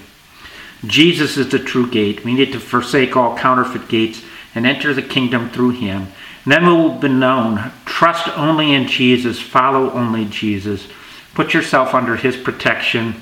Jesus 0.88 1.38
is 1.38 1.50
the 1.50 1.60
true 1.60 1.90
gate. 1.90 2.24
We 2.24 2.34
need 2.34 2.52
to 2.54 2.60
forsake 2.60 3.16
all 3.16 3.38
counterfeit 3.38 3.88
gates 3.88 4.24
and 4.54 4.66
enter 4.66 4.94
the 4.94 5.02
kingdom 5.02 5.50
through 5.50 5.72
him. 5.72 6.08
And 6.44 6.54
then 6.54 6.66
we 6.66 6.74
will 6.74 6.98
be 6.98 7.10
known. 7.10 7.72
Trust 7.86 8.28
only 8.38 8.74
in 8.74 8.88
Jesus, 8.88 9.42
follow 9.42 9.92
only 9.92 10.26
Jesus. 10.26 10.88
Put 11.34 11.54
yourself 11.54 11.94
under 11.94 12.16
his 12.16 12.38
protection. 12.38 13.16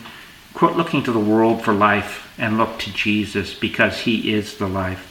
Quit 0.53 0.75
looking 0.75 1.03
to 1.03 1.11
the 1.11 1.19
world 1.19 1.63
for 1.63 1.73
life 1.73 2.31
and 2.37 2.57
look 2.57 2.79
to 2.79 2.93
Jesus 2.93 3.53
because 3.53 4.01
he 4.01 4.33
is 4.33 4.57
the 4.57 4.67
life. 4.67 5.09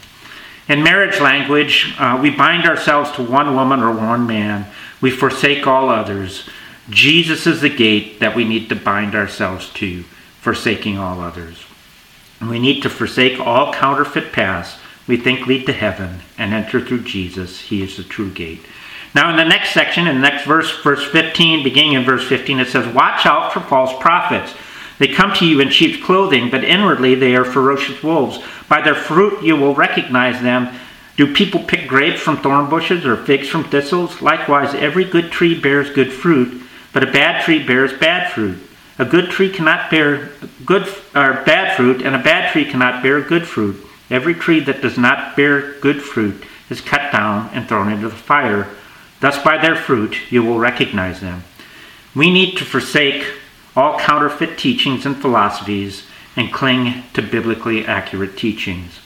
In 0.68 0.82
marriage 0.82 1.21
language, 1.21 1.94
uh, 1.99 2.18
we 2.23 2.30
bind 2.30 2.66
ourselves 2.66 3.11
to 3.12 3.23
one 3.23 3.54
woman 3.54 3.80
or 3.80 3.92
one 3.92 4.26
man. 4.26 4.66
We 5.00 5.11
forsake 5.11 5.66
all 5.66 5.88
others. 5.88 6.49
Jesus 6.88 7.47
is 7.47 7.61
the 7.61 7.68
gate 7.68 8.21
that 8.21 8.37
we 8.37 8.44
need 8.44 8.68
to 8.68 8.76
bind 8.76 9.14
ourselves 9.14 9.71
to, 9.75 10.02
forsaking 10.40 10.99
all 10.99 11.21
others. 11.21 11.64
We 12.49 12.58
need 12.58 12.82
to 12.82 12.90
forsake 12.90 13.40
all 13.40 13.72
counterfeit 13.72 14.32
paths 14.32 14.78
we 15.06 15.16
think 15.16 15.46
lead 15.46 15.66
to 15.66 15.72
heaven 15.72 16.20
and 16.38 16.54
enter 16.54 16.80
through 16.80 17.02
Jesus. 17.02 17.61
He 17.61 17.82
is 17.82 17.96
the 17.96 18.04
true 18.04 18.30
gate. 18.30 18.61
Now, 19.14 19.30
in 19.30 19.37
the 19.37 19.44
next 19.44 19.72
section, 19.72 20.06
in 20.06 20.16
the 20.16 20.22
next 20.22 20.46
verse, 20.46 20.82
verse 20.82 21.04
15, 21.04 21.62
beginning 21.62 21.94
in 21.94 22.04
verse 22.04 22.26
15, 22.26 22.61
it 22.61 22.68
says, 22.68 22.94
Watch 22.94 23.26
out 23.26 23.52
for 23.52 23.61
false 23.61 23.92
prophets. 24.00 24.54
They 24.99 25.08
come 25.08 25.34
to 25.34 25.46
you 25.46 25.61
in 25.61 25.70
sheep's 25.70 26.02
clothing, 26.02 26.50
but 26.50 26.64
inwardly 26.64 27.14
they 27.14 27.34
are 27.34 27.44
ferocious 27.44 28.02
wolves. 28.02 28.38
By 28.68 28.80
their 28.80 28.94
fruit 28.94 29.42
you 29.42 29.56
will 29.56 29.75
recognize 29.75 30.40
them. 30.40 30.75
Do 31.16 31.34
people 31.34 31.61
pick 31.61 31.88
grapes 31.88 32.20
from 32.20 32.38
thorn 32.38 32.70
bushes 32.70 33.04
or 33.04 33.16
figs 33.16 33.49
from 33.49 33.64
thistles? 33.64 34.22
Likewise, 34.22 34.75
every 34.75 35.04
good 35.04 35.30
tree 35.30 35.61
bears 35.61 35.90
good 35.90 36.12
fruit, 36.12 36.62
but 36.92 37.02
a 37.02 37.12
bad 37.12 37.44
tree 37.44 37.64
bears 37.64 37.92
bad 37.92 38.32
fruit. 38.32 38.58
A 38.99 39.04
good 39.04 39.30
tree 39.30 39.50
cannot 39.50 39.90
bear 39.90 40.30
good 40.64 40.87
or 41.14 41.42
bad 41.44 41.76
fruit, 41.76 42.02
and 42.02 42.14
a 42.14 42.22
bad 42.22 42.52
tree 42.52 42.64
cannot 42.64 43.02
bear 43.02 43.20
good 43.20 43.46
fruit. 43.46 43.76
Every 44.11 44.34
tree 44.34 44.61
that 44.61 44.82
does 44.82 44.99
not 44.99 45.37
bear 45.37 45.78
good 45.80 46.02
fruit 46.02 46.44
is 46.68 46.80
cut 46.80 47.12
down 47.12 47.49
and 47.52 47.66
thrown 47.66 47.90
into 47.90 48.08
the 48.08 48.14
fire. 48.14 48.68
Thus, 49.20 49.42
by 49.42 49.58
their 49.58 49.76
fruit, 49.76 50.30
you 50.30 50.42
will 50.42 50.58
recognize 50.58 51.20
them. 51.20 51.44
We 52.14 52.30
need 52.30 52.58
to 52.58 52.64
forsake 52.64 53.25
all 53.75 53.99
counterfeit 53.99 54.58
teachings 54.58 55.06
and 55.06 55.16
philosophies 55.16 56.04
and 56.37 56.52
cling 56.52 57.04
to 57.14 57.22
biblically 57.22 57.87
accurate 57.87 58.37
teachings. 58.37 59.00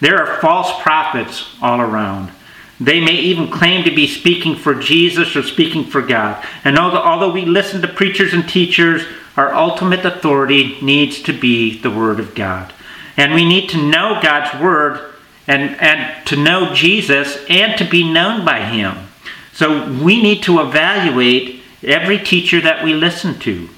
There 0.00 0.18
are 0.18 0.40
false 0.40 0.70
prophets 0.82 1.56
all 1.60 1.80
around. 1.80 2.30
They 2.78 3.00
may 3.00 3.14
even 3.14 3.50
claim 3.50 3.84
to 3.84 3.94
be 3.94 4.06
speaking 4.06 4.56
for 4.56 4.74
Jesus 4.74 5.34
or 5.34 5.42
speaking 5.42 5.84
for 5.84 6.02
God. 6.02 6.44
And 6.64 6.78
although 6.78 7.32
we 7.32 7.44
listen 7.44 7.80
to 7.82 7.88
preachers 7.88 8.34
and 8.34 8.48
teachers, 8.48 9.02
our 9.36 9.52
ultimate 9.52 10.04
authority 10.04 10.78
needs 10.80 11.22
to 11.22 11.32
be 11.32 11.78
the 11.80 11.90
Word 11.90 12.20
of 12.20 12.34
God. 12.34 12.72
And 13.16 13.34
we 13.34 13.44
need 13.44 13.68
to 13.70 13.76
know 13.76 14.20
God's 14.22 14.60
Word 14.60 15.14
and, 15.46 15.76
and 15.80 16.26
to 16.26 16.36
know 16.36 16.74
Jesus 16.74 17.44
and 17.48 17.76
to 17.78 17.84
be 17.84 18.10
known 18.10 18.44
by 18.44 18.60
Him. 18.60 19.08
So 19.52 19.92
we 19.92 20.22
need 20.22 20.42
to 20.44 20.60
evaluate 20.60 21.60
every 21.82 22.18
teacher 22.18 22.60
that 22.60 22.84
we 22.84 22.94
listen 22.94 23.38
to. 23.40 23.68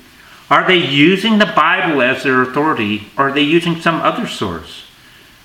Are 0.49 0.67
they 0.67 0.77
using 0.77 1.39
the 1.39 1.53
Bible 1.57 2.01
as 2.03 2.23
their 2.23 2.43
authority 2.43 3.09
or 3.19 3.29
are 3.29 3.33
they 3.33 3.43
using 3.43 3.81
some 3.81 3.97
other 3.97 4.27
source? 4.27 4.85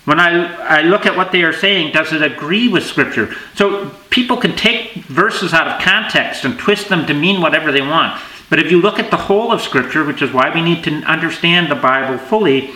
When 0.05 0.19
I, 0.19 0.79
I 0.79 0.81
look 0.81 1.05
at 1.05 1.15
what 1.15 1.31
they 1.31 1.43
are 1.43 1.53
saying, 1.53 1.93
does 1.93 2.11
it 2.11 2.23
agree 2.23 2.67
with 2.67 2.85
Scripture? 2.85 3.33
So 3.55 3.89
people 4.09 4.37
can 4.37 4.55
take 4.55 4.93
verses 4.93 5.53
out 5.53 5.67
of 5.67 5.81
context 5.81 6.43
and 6.43 6.57
twist 6.57 6.89
them 6.89 7.05
to 7.05 7.13
mean 7.13 7.41
whatever 7.41 7.71
they 7.71 7.81
want. 7.81 8.19
But 8.51 8.59
if 8.59 8.69
you 8.69 8.81
look 8.81 8.99
at 8.99 9.11
the 9.11 9.17
whole 9.17 9.53
of 9.53 9.61
Scripture, 9.61 10.03
which 10.03 10.21
is 10.21 10.33
why 10.33 10.53
we 10.53 10.61
need 10.61 10.83
to 10.83 10.91
understand 11.03 11.71
the 11.71 11.75
Bible 11.75 12.17
fully, 12.17 12.71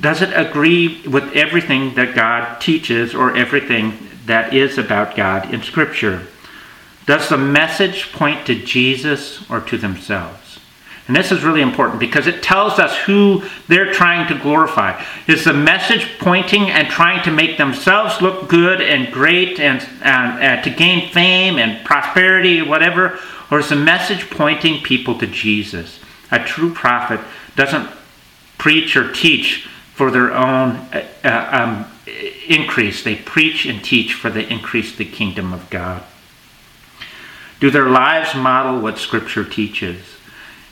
does 0.00 0.20
it 0.20 0.32
agree 0.34 1.00
with 1.06 1.36
everything 1.36 1.94
that 1.94 2.16
God 2.16 2.60
teaches 2.60 3.14
or 3.14 3.36
everything 3.36 3.96
that 4.26 4.52
is 4.52 4.78
about 4.78 5.14
God 5.14 5.54
in 5.54 5.62
Scripture? 5.62 6.26
Does 7.06 7.28
the 7.28 7.38
message 7.38 8.10
point 8.10 8.46
to 8.46 8.56
Jesus 8.56 9.48
or 9.48 9.60
to 9.60 9.78
themselves? 9.78 10.41
And 11.06 11.16
this 11.16 11.32
is 11.32 11.42
really 11.42 11.62
important 11.62 11.98
because 11.98 12.26
it 12.26 12.42
tells 12.42 12.78
us 12.78 12.96
who 12.96 13.42
they're 13.66 13.92
trying 13.92 14.28
to 14.28 14.40
glorify. 14.40 15.02
Is 15.26 15.44
the 15.44 15.52
message 15.52 16.06
pointing 16.18 16.70
and 16.70 16.88
trying 16.88 17.22
to 17.24 17.32
make 17.32 17.58
themselves 17.58 18.22
look 18.22 18.48
good 18.48 18.80
and 18.80 19.12
great 19.12 19.58
and, 19.58 19.86
and 20.02 20.62
to 20.62 20.70
gain 20.70 21.10
fame 21.10 21.58
and 21.58 21.84
prosperity, 21.84 22.62
whatever? 22.62 23.18
Or 23.50 23.58
is 23.58 23.68
the 23.70 23.76
message 23.76 24.30
pointing 24.30 24.82
people 24.82 25.18
to 25.18 25.26
Jesus? 25.26 25.98
A 26.30 26.38
true 26.38 26.72
prophet 26.72 27.20
doesn't 27.56 27.90
preach 28.58 28.96
or 28.96 29.12
teach 29.12 29.68
for 29.94 30.10
their 30.10 30.32
own 30.32 30.76
uh, 30.92 31.06
uh 31.24 31.48
um, 31.52 31.92
increase, 32.48 33.02
they 33.02 33.16
preach 33.16 33.66
and 33.66 33.82
teach 33.82 34.14
for 34.14 34.30
the 34.30 34.46
increase 34.52 34.92
of 34.92 34.98
the 34.98 35.04
kingdom 35.04 35.52
of 35.52 35.68
God. 35.70 36.02
Do 37.60 37.70
their 37.70 37.88
lives 37.88 38.34
model 38.34 38.80
what 38.80 38.98
Scripture 38.98 39.44
teaches? 39.44 39.98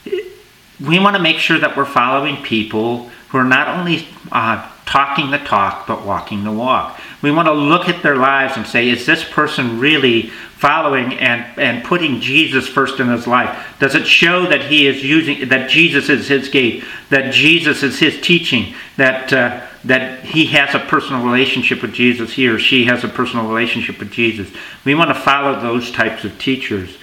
We 0.04 0.98
want 0.98 1.16
to 1.16 1.22
make 1.22 1.38
sure 1.38 1.58
that 1.58 1.76
we're 1.76 1.84
following 1.84 2.42
people 2.42 3.08
who 3.28 3.38
are 3.38 3.44
not 3.44 3.68
only 3.68 4.08
uh, 4.32 4.68
talking 4.86 5.30
the 5.30 5.38
talk, 5.38 5.86
but 5.86 6.04
walking 6.04 6.42
the 6.42 6.52
walk. 6.52 6.98
We 7.22 7.30
want 7.30 7.46
to 7.46 7.52
look 7.52 7.88
at 7.88 8.02
their 8.02 8.16
lives 8.16 8.56
and 8.56 8.66
say, 8.66 8.88
is 8.88 9.06
this 9.06 9.22
person 9.22 9.78
really 9.78 10.30
following 10.56 11.14
and, 11.14 11.46
and 11.58 11.84
putting 11.84 12.20
Jesus 12.20 12.66
first 12.66 12.98
in 12.98 13.08
his 13.08 13.26
life? 13.26 13.76
Does 13.78 13.94
it 13.94 14.06
show 14.06 14.46
that 14.46 14.62
he 14.62 14.86
is 14.86 15.04
using, 15.04 15.48
that 15.48 15.70
Jesus 15.70 16.08
is 16.08 16.28
his 16.28 16.48
gate, 16.48 16.82
that 17.10 17.32
Jesus 17.32 17.82
is 17.82 17.98
his 17.98 18.20
teaching, 18.20 18.74
that 18.96 19.32
uh, 19.32 19.66
that 19.84 20.24
he 20.24 20.46
has 20.46 20.74
a 20.74 20.78
personal 20.78 21.24
relationship 21.24 21.82
with 21.82 21.92
Jesus, 21.92 22.32
he 22.32 22.48
or 22.48 22.58
she 22.58 22.84
has 22.84 23.02
a 23.02 23.08
personal 23.08 23.48
relationship 23.48 23.98
with 23.98 24.10
Jesus. 24.10 24.50
We 24.84 24.94
want 24.94 25.08
to 25.08 25.14
follow 25.14 25.58
those 25.58 25.90
types 25.90 26.24
of 26.24 26.38
teachers. 26.38 26.98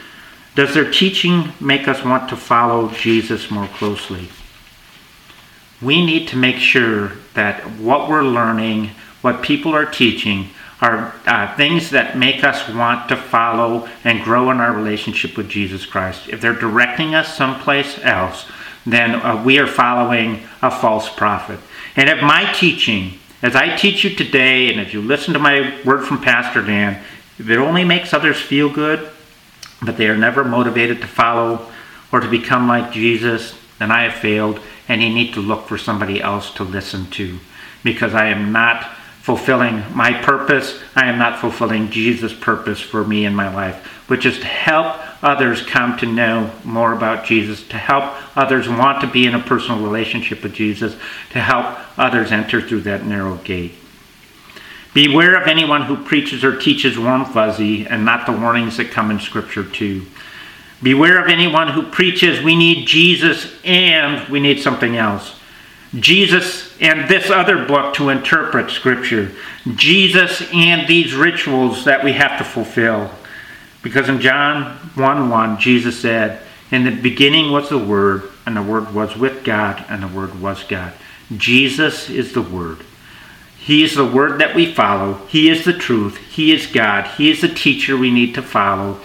Does 0.57 0.73
their 0.73 0.89
teaching 0.89 1.53
make 1.59 1.87
us 1.87 2.03
want 2.03 2.29
to 2.29 2.35
follow 2.35 2.89
Jesus 2.89 3.51
more 3.51 3.67
closely? 3.67 4.29
We 5.83 6.03
need 6.03 6.27
to 6.29 6.35
make 6.35 6.55
sure 6.55 7.11
that 7.35 7.61
what 7.77 8.09
we're 8.09 8.23
learning, 8.23 8.89
what 9.21 9.43
people 9.43 9.75
are 9.75 9.85
teaching, 9.85 10.49
are 10.81 11.13
uh, 11.27 11.55
things 11.55 11.91
that 11.91 12.17
make 12.17 12.43
us 12.43 12.67
want 12.69 13.07
to 13.09 13.15
follow 13.15 13.87
and 14.03 14.23
grow 14.23 14.49
in 14.49 14.57
our 14.57 14.73
relationship 14.73 15.37
with 15.37 15.47
Jesus 15.47 15.85
Christ. 15.85 16.27
If 16.27 16.41
they're 16.41 16.53
directing 16.53 17.13
us 17.13 17.37
someplace 17.37 17.99
else, 17.99 18.47
then 18.83 19.13
uh, 19.13 19.43
we 19.43 19.59
are 19.59 19.67
following 19.67 20.41
a 20.63 20.71
false 20.71 21.07
prophet. 21.07 21.59
And 21.95 22.09
if 22.09 22.19
my 22.23 22.51
teaching, 22.53 23.19
as 23.43 23.55
I 23.55 23.75
teach 23.75 24.03
you 24.03 24.15
today, 24.15 24.71
and 24.71 24.81
if 24.81 24.91
you 24.91 25.03
listen 25.03 25.35
to 25.35 25.39
my 25.39 25.79
word 25.85 26.03
from 26.07 26.19
Pastor 26.19 26.63
Dan, 26.63 26.99
if 27.37 27.47
it 27.47 27.59
only 27.59 27.83
makes 27.83 28.11
others 28.11 28.41
feel 28.41 28.73
good, 28.73 29.11
but 29.81 29.97
they 29.97 30.07
are 30.07 30.17
never 30.17 30.43
motivated 30.43 31.01
to 31.01 31.07
follow 31.07 31.71
or 32.11 32.19
to 32.19 32.29
become 32.29 32.67
like 32.67 32.91
Jesus, 32.91 33.57
then 33.79 33.91
I 33.91 34.03
have 34.03 34.13
failed, 34.13 34.59
and 34.87 35.01
you 35.01 35.09
need 35.09 35.33
to 35.33 35.41
look 35.41 35.67
for 35.67 35.77
somebody 35.77 36.21
else 36.21 36.51
to 36.55 36.63
listen 36.63 37.09
to 37.11 37.39
because 37.83 38.13
I 38.13 38.27
am 38.27 38.51
not 38.51 38.83
fulfilling 39.21 39.83
my 39.93 40.13
purpose. 40.13 40.79
I 40.95 41.07
am 41.07 41.19
not 41.19 41.39
fulfilling 41.39 41.89
Jesus' 41.89 42.33
purpose 42.33 42.79
for 42.79 43.03
me 43.03 43.25
in 43.25 43.35
my 43.35 43.53
life, 43.53 43.75
which 44.07 44.25
is 44.25 44.39
to 44.39 44.45
help 44.45 44.97
others 45.21 45.61
come 45.61 45.97
to 45.97 46.05
know 46.05 46.51
more 46.63 46.93
about 46.93 47.25
Jesus, 47.25 47.67
to 47.67 47.77
help 47.77 48.15
others 48.37 48.69
want 48.69 49.01
to 49.01 49.07
be 49.07 49.25
in 49.25 49.35
a 49.35 49.39
personal 49.39 49.83
relationship 49.83 50.43
with 50.43 50.53
Jesus, 50.53 50.95
to 51.31 51.41
help 51.41 51.77
others 51.99 52.31
enter 52.31 52.61
through 52.61 52.81
that 52.81 53.05
narrow 53.05 53.35
gate. 53.35 53.73
Beware 54.97 55.39
of 55.39 55.47
anyone 55.47 55.83
who 55.83 55.95
preaches 55.95 56.43
or 56.43 56.57
teaches 56.57 56.97
warm 56.97 57.23
fuzzy 57.23 57.85
and 57.85 58.03
not 58.03 58.25
the 58.25 58.31
warnings 58.31 58.77
that 58.77 58.89
come 58.89 59.11
in 59.11 59.19
Scripture 59.19 59.63
too. 59.63 60.07
Beware 60.81 61.23
of 61.23 61.29
anyone 61.29 61.67
who 61.67 61.83
preaches 61.83 62.41
we 62.41 62.55
need 62.55 62.87
Jesus 62.87 63.53
and 63.63 64.27
we 64.27 64.39
need 64.39 64.59
something 64.59 64.97
else. 64.97 65.39
Jesus 65.93 66.75
and 66.81 67.07
this 67.07 67.29
other 67.29 67.63
book 67.67 67.93
to 67.93 68.09
interpret 68.09 68.71
Scripture. 68.71 69.31
Jesus 69.75 70.41
and 70.51 70.87
these 70.87 71.13
rituals 71.13 71.85
that 71.85 72.03
we 72.03 72.13
have 72.13 72.39
to 72.39 72.43
fulfill. 72.43 73.11
Because 73.83 74.09
in 74.09 74.19
John 74.19 74.77
1 74.95 75.29
1, 75.29 75.59
Jesus 75.59 76.01
said, 76.01 76.41
In 76.71 76.85
the 76.85 76.89
beginning 76.89 77.51
was 77.51 77.69
the 77.69 77.77
Word, 77.77 78.31
and 78.47 78.57
the 78.57 78.63
Word 78.63 78.95
was 78.95 79.15
with 79.15 79.43
God, 79.43 79.85
and 79.89 80.01
the 80.01 80.07
Word 80.07 80.41
was 80.41 80.63
God. 80.63 80.93
Jesus 81.37 82.09
is 82.09 82.33
the 82.33 82.41
Word. 82.41 82.79
He 83.67 83.83
is 83.83 83.95
the 83.95 84.05
Word 84.05 84.39
that 84.39 84.55
we 84.55 84.73
follow. 84.73 85.15
He 85.27 85.49
is 85.49 85.65
the 85.65 85.73
truth. 85.73 86.15
He 86.31 86.53
is 86.53 86.67
God. 86.67 87.05
He 87.17 87.29
is 87.29 87.41
the 87.41 87.49
teacher 87.49 87.97
we 87.97 88.09
need 88.09 88.33
to 88.35 88.41
follow. 88.41 89.01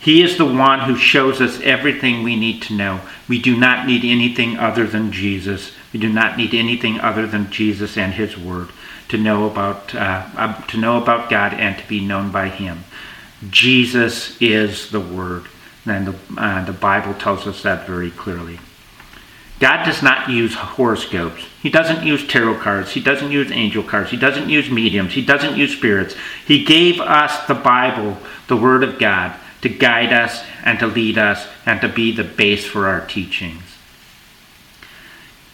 He 0.00 0.20
is 0.20 0.36
the 0.36 0.46
one 0.46 0.80
who 0.80 0.96
shows 0.96 1.40
us 1.40 1.60
everything 1.60 2.24
we 2.24 2.34
need 2.34 2.60
to 2.62 2.74
know. 2.74 3.02
We 3.28 3.40
do 3.40 3.56
not 3.56 3.86
need 3.86 4.04
anything 4.04 4.58
other 4.58 4.84
than 4.84 5.12
Jesus. 5.12 5.70
We 5.92 6.00
do 6.00 6.08
not 6.08 6.36
need 6.36 6.54
anything 6.54 6.98
other 6.98 7.24
than 7.24 7.52
Jesus 7.52 7.96
and 7.96 8.14
His 8.14 8.36
Word 8.36 8.70
to 9.10 9.16
know 9.16 9.48
about 9.48 9.94
uh, 9.94 10.26
uh, 10.36 10.60
to 10.62 10.76
know 10.76 11.00
about 11.00 11.30
God 11.30 11.54
and 11.54 11.78
to 11.78 11.86
be 11.86 12.04
known 12.04 12.32
by 12.32 12.48
Him. 12.48 12.82
Jesus 13.48 14.36
is 14.42 14.90
the 14.90 14.98
Word, 14.98 15.44
and 15.86 16.08
the, 16.08 16.16
uh, 16.36 16.64
the 16.64 16.72
Bible 16.72 17.14
tells 17.14 17.46
us 17.46 17.62
that 17.62 17.86
very 17.86 18.10
clearly. 18.10 18.58
God 19.60 19.84
does 19.84 20.02
not 20.02 20.30
use 20.30 20.54
horoscopes. 20.54 21.44
He 21.62 21.68
doesn't 21.68 22.06
use 22.06 22.26
tarot 22.26 22.60
cards. 22.60 22.92
He 22.92 23.00
doesn't 23.00 23.30
use 23.30 23.52
angel 23.52 23.82
cards. 23.82 24.10
He 24.10 24.16
doesn't 24.16 24.48
use 24.48 24.70
mediums. 24.70 25.12
He 25.12 25.22
doesn't 25.22 25.56
use 25.56 25.76
spirits. 25.76 26.16
He 26.46 26.64
gave 26.64 26.98
us 26.98 27.46
the 27.46 27.54
Bible, 27.54 28.16
the 28.48 28.56
Word 28.56 28.82
of 28.82 28.98
God, 28.98 29.38
to 29.60 29.68
guide 29.68 30.14
us 30.14 30.42
and 30.64 30.78
to 30.78 30.86
lead 30.86 31.18
us 31.18 31.46
and 31.66 31.78
to 31.82 31.90
be 31.90 32.10
the 32.10 32.24
base 32.24 32.64
for 32.64 32.88
our 32.88 33.06
teachings. 33.06 33.62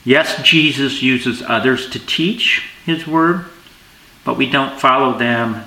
Yes, 0.05 0.41
Jesus 0.41 1.03
uses 1.03 1.43
others 1.43 1.91
to 1.91 1.99
teach 1.99 2.71
His 2.85 3.09
Word, 3.09 3.47
but 4.25 4.37
we 4.37 4.49
don't 4.49 4.81
follow 4.81 5.19
them, 5.19 5.65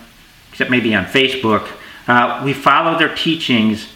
except 0.50 0.72
maybe 0.72 0.96
on 0.96 1.04
Facebook. 1.04 1.70
Uh, 2.08 2.42
we 2.46 2.54
follow 2.54 2.98
their 2.98 3.14
teachings 3.14 3.90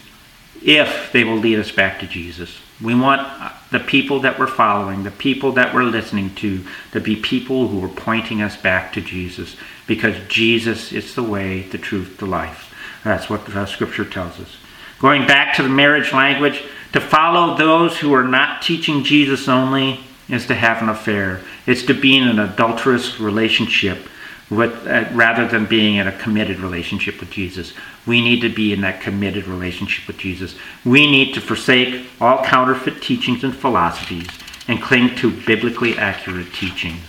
if 0.62 1.10
they 1.12 1.24
will 1.24 1.38
lead 1.38 1.58
us 1.58 1.72
back 1.72 1.98
to 2.00 2.06
Jesus. 2.06 2.58
We 2.82 2.94
want 2.94 3.20
uh, 3.22 3.52
the 3.70 3.80
people 3.80 4.20
that 4.20 4.38
we're 4.38 4.46
following, 4.46 5.04
the 5.04 5.10
people 5.10 5.52
that 5.52 5.74
we're 5.74 5.84
listening 5.84 6.34
to, 6.36 6.64
to 6.92 7.00
be 7.00 7.16
people 7.16 7.68
who 7.68 7.84
are 7.84 7.88
pointing 7.88 8.42
us 8.42 8.56
back 8.56 8.92
to 8.94 9.00
Jesus 9.00 9.56
because 9.86 10.16
Jesus 10.28 10.92
is 10.92 11.14
the 11.14 11.22
way, 11.22 11.62
the 11.62 11.78
truth, 11.78 12.18
the 12.18 12.26
life. 12.26 12.74
That's 13.04 13.30
what 13.30 13.46
the 13.46 13.66
scripture 13.66 14.04
tells 14.04 14.40
us. 14.40 14.56
Going 14.98 15.26
back 15.26 15.54
to 15.56 15.62
the 15.62 15.68
marriage 15.68 16.12
language, 16.12 16.62
to 16.92 17.00
follow 17.00 17.56
those 17.56 17.98
who 17.98 18.14
are 18.14 18.26
not 18.26 18.62
teaching 18.62 19.04
Jesus 19.04 19.48
only 19.48 20.00
is 20.28 20.46
to 20.46 20.54
have 20.54 20.80
an 20.80 20.88
affair. 20.88 21.42
It's 21.66 21.82
to 21.84 21.94
be 21.94 22.16
in 22.16 22.26
an 22.26 22.38
adulterous 22.38 23.20
relationship 23.20 24.08
with, 24.50 24.86
uh, 24.86 25.04
rather 25.12 25.48
than 25.48 25.66
being 25.66 25.96
in 25.96 26.06
a 26.06 26.18
committed 26.18 26.58
relationship 26.60 27.20
with 27.20 27.30
Jesus. 27.30 27.72
We 28.06 28.20
need 28.20 28.40
to 28.40 28.48
be 28.48 28.72
in 28.72 28.82
that 28.82 29.00
committed 29.00 29.46
relationship 29.46 30.06
with 30.06 30.18
Jesus. 30.18 30.54
We 30.84 31.10
need 31.10 31.34
to 31.34 31.40
forsake 31.40 32.06
all 32.20 32.44
counterfeit 32.44 33.00
teachings 33.02 33.42
and 33.42 33.56
philosophies 33.56 34.28
and 34.68 34.82
cling 34.82 35.16
to 35.16 35.30
biblically 35.30 35.96
accurate 35.96 36.52
teachings. 36.52 37.04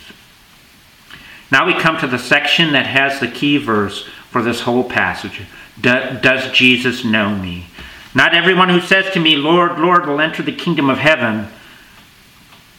Now 1.51 1.65
we 1.65 1.73
come 1.73 1.97
to 1.99 2.07
the 2.07 2.19
section 2.19 2.73
that 2.73 2.87
has 2.87 3.19
the 3.19 3.27
key 3.27 3.57
verse 3.57 4.07
for 4.29 4.41
this 4.41 4.61
whole 4.61 4.83
passage. 4.83 5.41
Does 5.79 6.51
Jesus 6.51 7.03
know 7.03 7.35
me? 7.35 7.67
Not 8.13 8.33
everyone 8.33 8.69
who 8.69 8.79
says 8.79 9.13
to 9.13 9.19
me, 9.19 9.35
Lord, 9.35 9.77
Lord, 9.77 10.05
will 10.05 10.21
enter 10.21 10.41
the 10.41 10.55
kingdom 10.55 10.89
of 10.89 10.99
heaven, 10.99 11.47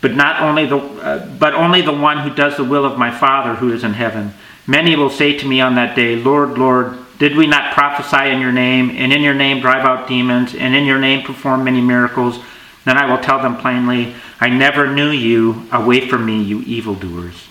but 0.06 0.14
not 0.14 0.40
only 0.40 0.66
the 0.66 0.76
uh, 0.76 1.26
but 1.36 1.52
only 1.52 1.82
the 1.82 1.90
one 1.90 2.18
who 2.18 2.32
does 2.32 2.56
the 2.56 2.62
will 2.62 2.84
of 2.84 2.96
my 2.96 3.10
Father 3.10 3.56
who 3.56 3.72
is 3.72 3.82
in 3.82 3.92
heaven. 3.92 4.32
Many 4.64 4.94
will 4.94 5.10
say 5.10 5.36
to 5.36 5.48
me 5.48 5.60
on 5.60 5.74
that 5.74 5.96
day, 5.96 6.14
Lord, 6.14 6.56
Lord, 6.56 6.96
did 7.18 7.34
we 7.34 7.48
not 7.48 7.74
prophesy 7.74 8.30
in 8.30 8.40
your 8.40 8.52
name, 8.52 8.90
and 8.90 9.12
in 9.12 9.22
your 9.22 9.34
name 9.34 9.60
drive 9.60 9.84
out 9.84 10.06
demons, 10.06 10.54
and 10.54 10.76
in 10.76 10.84
your 10.84 11.00
name 11.00 11.26
perform 11.26 11.64
many 11.64 11.80
miracles? 11.80 12.38
Then 12.84 12.96
I 12.96 13.10
will 13.10 13.20
tell 13.20 13.42
them 13.42 13.56
plainly, 13.56 14.14
I 14.38 14.48
never 14.48 14.86
knew 14.86 15.10
you. 15.10 15.66
Away 15.72 16.08
from 16.08 16.24
me, 16.24 16.40
you 16.40 16.60
evildoers. 16.60 17.48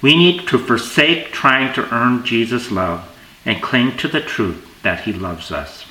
We 0.00 0.16
need 0.16 0.48
to 0.48 0.58
forsake 0.58 1.32
trying 1.32 1.74
to 1.74 1.94
earn 1.94 2.24
Jesus' 2.24 2.70
love 2.70 3.14
and 3.44 3.62
cling 3.62 3.98
to 3.98 4.08
the 4.08 4.22
truth 4.22 4.82
that 4.82 5.02
he 5.02 5.12
loves 5.12 5.52
us. 5.52 5.84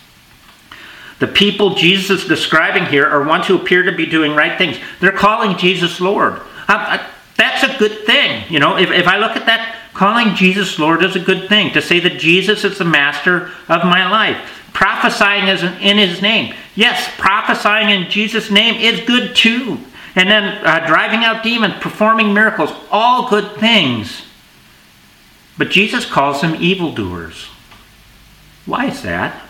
The 1.24 1.32
people 1.32 1.76
Jesus 1.76 2.24
is 2.24 2.28
describing 2.28 2.86
here 2.88 3.06
are 3.06 3.24
ones 3.24 3.48
who 3.48 3.56
appear 3.56 3.84
to 3.84 3.94
be 3.94 4.06
doing 4.06 4.36
right 4.36 4.58
things. 4.58 4.78
They're 5.00 5.14
calling 5.14 5.58
Jesus 5.58 6.02
Lord. 6.02 6.42
Uh, 6.68 6.98
uh, 7.00 7.08
that's 7.38 7.64
a 7.64 7.78
good 7.80 8.06
thing. 8.06 8.44
You 8.52 8.60
know, 8.60 8.78
if, 8.78 8.92
if 8.92 9.08
I 9.08 9.18
look 9.18 9.38
at 9.38 9.46
that 9.46 9.78
Calling 9.94 10.36
Jesus 10.36 10.80
Lord 10.80 11.04
is 11.04 11.16
a 11.16 11.20
good 11.20 11.48
thing. 11.48 11.72
To 11.74 11.82
say 11.82 12.00
that 12.00 12.20
Jesus 12.20 12.64
is 12.64 12.78
the 12.78 12.86
master 12.86 13.52
of 13.70 13.84
my 13.84 14.10
life. 14.10 14.38
Prophesying 14.74 15.48
is 15.48 15.62
in 15.64 15.98
his 15.98 16.22
name. 16.22 16.56
Yes, 16.76 17.08
prophesying 17.18 17.90
in 17.90 18.10
Jesus' 18.10 18.50
name 18.50 18.76
is 18.76 19.02
good 19.02 19.36
too. 19.36 19.80
And 20.16 20.30
then 20.30 20.66
uh, 20.66 20.86
driving 20.88 21.24
out 21.24 21.44
demons, 21.44 21.76
performing 21.80 22.34
miracles, 22.34 22.72
all 22.92 23.30
good 23.30 23.60
things. 23.60 24.24
But 25.58 25.70
Jesus 25.70 26.06
calls 26.06 26.42
them 26.42 26.56
evildoers. 26.60 27.46
Why 28.66 28.88
is 28.88 29.04
that? 29.04 29.43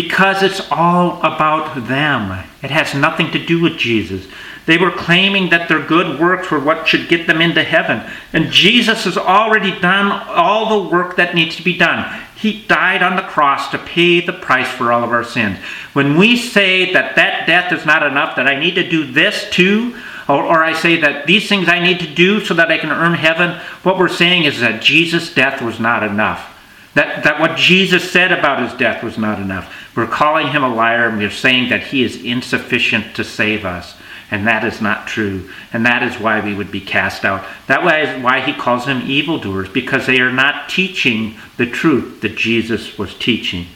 Because 0.00 0.42
it's 0.42 0.66
all 0.70 1.18
about 1.18 1.86
them. 1.86 2.42
It 2.62 2.70
has 2.70 2.94
nothing 2.94 3.30
to 3.32 3.44
do 3.44 3.60
with 3.60 3.76
Jesus. 3.76 4.26
They 4.64 4.78
were 4.78 4.90
claiming 4.90 5.50
that 5.50 5.68
their 5.68 5.84
good 5.84 6.18
works 6.18 6.50
were 6.50 6.58
what 6.58 6.88
should 6.88 7.10
get 7.10 7.26
them 7.26 7.42
into 7.42 7.62
heaven. 7.62 8.10
And 8.32 8.50
Jesus 8.50 9.04
has 9.04 9.18
already 9.18 9.78
done 9.78 10.10
all 10.28 10.82
the 10.82 10.88
work 10.88 11.16
that 11.16 11.34
needs 11.34 11.56
to 11.56 11.62
be 11.62 11.76
done. 11.76 12.18
He 12.34 12.64
died 12.66 13.02
on 13.02 13.16
the 13.16 13.22
cross 13.22 13.70
to 13.72 13.78
pay 13.78 14.20
the 14.20 14.32
price 14.32 14.68
for 14.68 14.90
all 14.90 15.04
of 15.04 15.10
our 15.10 15.24
sins. 15.24 15.58
When 15.92 16.16
we 16.16 16.38
say 16.38 16.94
that 16.94 17.16
that 17.16 17.46
death 17.46 17.72
is 17.72 17.84
not 17.84 18.02
enough, 18.02 18.36
that 18.36 18.46
I 18.46 18.58
need 18.58 18.76
to 18.76 18.88
do 18.88 19.12
this 19.12 19.50
too, 19.50 19.98
or, 20.26 20.44
or, 20.44 20.64
I 20.64 20.72
say 20.72 20.98
that 21.00 21.26
these 21.26 21.46
things 21.46 21.68
I 21.68 21.80
need 21.80 22.00
to 22.00 22.14
do 22.14 22.42
so 22.42 22.54
that 22.54 22.70
I 22.70 22.78
can 22.78 22.90
earn 22.90 23.14
heaven, 23.14 23.60
what 23.82 23.98
we're 23.98 24.08
saying 24.08 24.44
is 24.44 24.60
that 24.60 24.80
Jesus' 24.80 25.34
death 25.34 25.60
was 25.60 25.78
not 25.78 26.02
enough. 26.02 26.56
That, 26.94 27.22
that 27.24 27.40
what 27.40 27.56
Jesus 27.56 28.10
said 28.10 28.32
about 28.32 28.62
his 28.62 28.78
death 28.78 29.02
was 29.02 29.16
not 29.16 29.38
enough. 29.38 29.79
We're 29.96 30.06
calling 30.06 30.48
him 30.48 30.62
a 30.62 30.74
liar 30.74 31.08
and 31.08 31.18
we're 31.18 31.30
saying 31.30 31.70
that 31.70 31.84
he 31.84 32.02
is 32.02 32.22
insufficient 32.22 33.16
to 33.16 33.24
save 33.24 33.64
us. 33.64 33.96
And 34.30 34.46
that 34.46 34.64
is 34.64 34.80
not 34.80 35.08
true. 35.08 35.50
And 35.72 35.84
that 35.84 36.04
is 36.04 36.20
why 36.20 36.38
we 36.38 36.54
would 36.54 36.70
be 36.70 36.80
cast 36.80 37.24
out. 37.24 37.44
That 37.66 37.80
is 38.04 38.22
why 38.22 38.40
he 38.40 38.52
calls 38.52 38.86
them 38.86 39.02
evildoers, 39.02 39.68
because 39.68 40.06
they 40.06 40.20
are 40.20 40.32
not 40.32 40.68
teaching 40.68 41.34
the 41.56 41.66
truth 41.66 42.20
that 42.20 42.36
Jesus 42.36 42.96
was 42.96 43.14
teaching. 43.14 43.66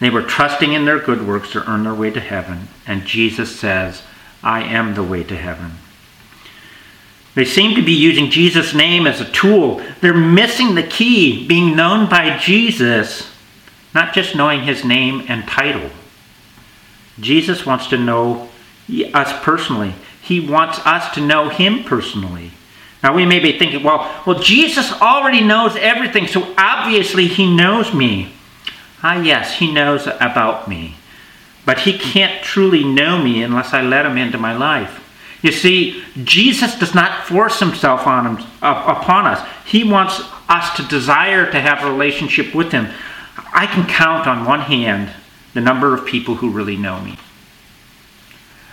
They 0.00 0.10
were 0.10 0.22
trusting 0.22 0.72
in 0.72 0.84
their 0.84 0.98
good 0.98 1.26
works 1.26 1.52
to 1.52 1.70
earn 1.70 1.84
their 1.84 1.94
way 1.94 2.10
to 2.10 2.20
heaven. 2.20 2.68
And 2.86 3.04
Jesus 3.04 3.54
says, 3.54 4.02
I 4.42 4.62
am 4.62 4.94
the 4.94 5.04
way 5.04 5.22
to 5.22 5.36
heaven. 5.36 5.72
They 7.36 7.44
seem 7.44 7.76
to 7.76 7.84
be 7.84 7.92
using 7.92 8.30
Jesus' 8.30 8.74
name 8.74 9.06
as 9.06 9.20
a 9.20 9.30
tool. 9.30 9.80
They're 10.00 10.14
missing 10.14 10.74
the 10.74 10.82
key, 10.82 11.46
being 11.46 11.76
known 11.76 12.08
by 12.08 12.36
Jesus, 12.38 13.30
not 13.94 14.12
just 14.12 14.34
knowing 14.34 14.62
his 14.62 14.84
name 14.84 15.24
and 15.28 15.46
title. 15.46 15.90
Jesus 17.20 17.64
wants 17.64 17.86
to 17.88 17.96
know 17.96 18.48
us 19.12 19.32
personally. 19.44 19.94
He 20.20 20.40
wants 20.40 20.78
us 20.86 21.14
to 21.14 21.20
know 21.20 21.48
Him 21.48 21.84
personally. 21.84 22.52
Now 23.02 23.14
we 23.14 23.26
may 23.26 23.40
be 23.40 23.58
thinking, 23.58 23.82
well, 23.82 24.22
well, 24.26 24.40
Jesus 24.40 24.90
already 24.92 25.42
knows 25.42 25.76
everything, 25.76 26.26
so 26.26 26.54
obviously 26.56 27.26
He 27.26 27.54
knows 27.54 27.92
me. 27.92 28.32
Ah, 29.02 29.20
yes, 29.20 29.58
He 29.58 29.72
knows 29.72 30.06
about 30.06 30.66
me. 30.66 30.96
But 31.66 31.80
He 31.80 31.98
can't 31.98 32.42
truly 32.42 32.84
know 32.84 33.22
me 33.22 33.42
unless 33.42 33.74
I 33.74 33.82
let 33.82 34.06
Him 34.06 34.16
into 34.16 34.38
my 34.38 34.56
life. 34.56 35.00
You 35.42 35.52
see, 35.52 36.02
Jesus 36.24 36.78
does 36.78 36.94
not 36.94 37.26
force 37.26 37.60
Himself 37.60 38.06
on 38.06 38.36
him, 38.36 38.46
upon 38.62 39.26
us. 39.26 39.46
He 39.66 39.84
wants 39.84 40.22
us 40.48 40.74
to 40.76 40.88
desire 40.88 41.50
to 41.50 41.60
have 41.60 41.84
a 41.84 41.90
relationship 41.92 42.54
with 42.54 42.72
Him. 42.72 42.88
I 43.54 43.66
can 43.66 43.86
count 43.86 44.26
on 44.26 44.44
one 44.44 44.60
hand 44.60 45.10
the 45.54 45.60
number 45.60 45.94
of 45.94 46.04
people 46.04 46.34
who 46.34 46.50
really 46.50 46.76
know 46.76 47.00
me. 47.00 47.16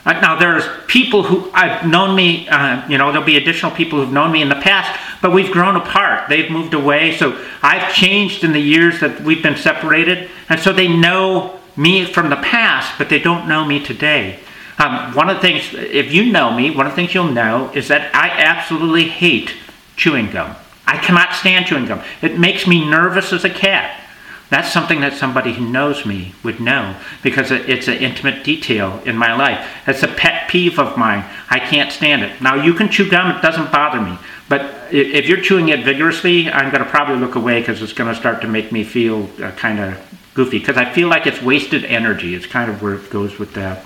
Uh, 0.04 0.14
now, 0.14 0.40
there's 0.40 0.64
people 0.88 1.22
who 1.22 1.52
I've 1.54 1.88
known 1.88 2.16
me, 2.16 2.50
uh, 2.50 2.88
you 2.90 2.98
know, 2.98 3.12
there'll 3.12 3.26
be 3.26 3.38
additional 3.38 3.72
people 3.72 4.00
who've 4.00 4.12
known 4.12 4.32
me 4.32 4.42
in 4.42 4.50
the 4.50 4.56
past, 4.56 5.00
but 5.22 5.32
we've 5.32 5.52
grown 5.52 5.76
apart. 5.76 6.28
They've 6.28 6.50
moved 6.50 6.74
away. 6.74 7.16
So 7.16 7.40
I've 7.62 7.94
changed 7.94 8.44
in 8.44 8.52
the 8.52 8.60
years 8.60 9.00
that 9.02 9.22
we've 9.22 9.44
been 9.44 9.56
separated. 9.56 10.30
And 10.50 10.60
so 10.60 10.74
they 10.74 10.88
know 10.88 11.60
me 11.78 12.06
from 12.06 12.32
the 12.32 12.36
past, 12.38 12.98
but 12.98 13.10
they 13.10 13.20
don't 13.20 13.48
know 13.48 13.64
me 13.64 13.84
today. 13.84 14.40
Um, 14.80 15.14
one 15.14 15.30
of 15.30 15.36
the 15.36 15.42
things, 15.42 15.72
if 15.76 16.12
you 16.12 16.32
know 16.32 16.52
me, 16.52 16.72
one 16.72 16.88
of 16.88 16.94
the 16.94 16.96
things 16.96 17.14
you'll 17.14 17.32
know 17.32 17.72
is 17.76 17.88
that 17.90 18.16
I 18.16 18.30
absolutely 18.30 19.08
hate 19.08 19.54
chewing 19.96 20.32
gum. 20.32 20.56
I 20.88 20.98
cannot 20.98 21.36
stand 21.36 21.68
chewing 21.68 21.86
gum. 21.86 22.02
It 22.24 22.40
makes 22.40 22.66
me 22.66 22.90
nervous 22.90 23.32
as 23.32 23.46
a 23.46 23.50
cat. 23.50 24.01
That's 24.52 24.70
something 24.70 25.00
that 25.00 25.14
somebody 25.14 25.54
who 25.54 25.66
knows 25.70 26.06
me 26.06 26.36
would 26.44 26.60
know 26.60 26.98
because 27.24 27.52
it's 27.52 27.88
an 27.88 28.00
intimate 28.00 28.44
detail 28.44 29.02
in 29.06 29.16
my 29.16 29.34
life. 29.34 29.66
It's 29.88 30.04
a 30.04 30.10
pet 30.10 30.50
peeve 30.50 30.78
of 30.78 30.98
mine. 30.98 31.24
I 31.50 31.58
can't 31.58 31.90
stand 31.90 32.22
it. 32.22 32.42
Now, 32.42 32.56
you 32.56 32.74
can 32.74 32.90
chew 32.90 33.10
gum, 33.10 33.32
it 33.32 33.42
doesn't 33.42 33.72
bother 33.72 34.02
me. 34.02 34.18
But 34.50 34.94
if 34.94 35.26
you're 35.30 35.40
chewing 35.40 35.70
it 35.70 35.86
vigorously, 35.86 36.52
I'm 36.52 36.70
going 36.70 36.84
to 36.84 36.90
probably 36.90 37.16
look 37.16 37.36
away 37.36 37.62
because 37.62 37.82
it's 37.82 37.94
going 37.94 38.14
to 38.14 38.20
start 38.20 38.42
to 38.42 38.48
make 38.50 38.74
me 38.74 38.84
feel 38.84 39.30
uh, 39.42 39.52
kind 39.52 39.80
of 39.80 39.98
goofy 40.34 40.60
because 40.60 40.76
I 40.76 40.92
feel 40.92 41.08
like 41.08 41.26
it's 41.26 41.42
wasted 41.42 41.86
energy. 41.86 42.36
It's 42.36 42.46
kind 42.46 42.70
of 42.70 42.82
where 42.82 42.96
it 42.96 43.10
goes 43.10 43.40
with 43.40 43.54
that. 43.54 43.86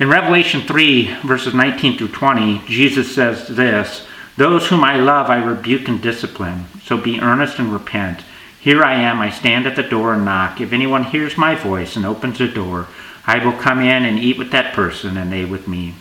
In 0.00 0.08
Revelation 0.08 0.62
3, 0.62 1.18
verses 1.22 1.54
19 1.54 1.98
through 1.98 2.08
20, 2.08 2.62
Jesus 2.66 3.14
says 3.14 3.46
this 3.46 4.04
Those 4.36 4.66
whom 4.66 4.82
I 4.82 4.96
love, 4.96 5.30
I 5.30 5.40
rebuke 5.40 5.86
and 5.86 6.02
discipline. 6.02 6.64
So 6.82 6.96
be 6.96 7.20
earnest 7.20 7.60
and 7.60 7.72
repent. 7.72 8.24
Here 8.62 8.84
I 8.84 8.94
am, 8.94 9.20
I 9.20 9.30
stand 9.30 9.66
at 9.66 9.74
the 9.74 9.82
door 9.82 10.14
and 10.14 10.24
knock. 10.24 10.60
If 10.60 10.72
anyone 10.72 11.02
hears 11.02 11.36
my 11.36 11.56
voice 11.56 11.96
and 11.96 12.06
opens 12.06 12.38
the 12.38 12.46
door, 12.46 12.86
I 13.26 13.44
will 13.44 13.58
come 13.58 13.80
in 13.80 14.04
and 14.04 14.20
eat 14.20 14.38
with 14.38 14.52
that 14.52 14.72
person 14.72 15.16
and 15.16 15.32
they 15.32 15.44
with 15.44 15.66
me. 15.66 15.94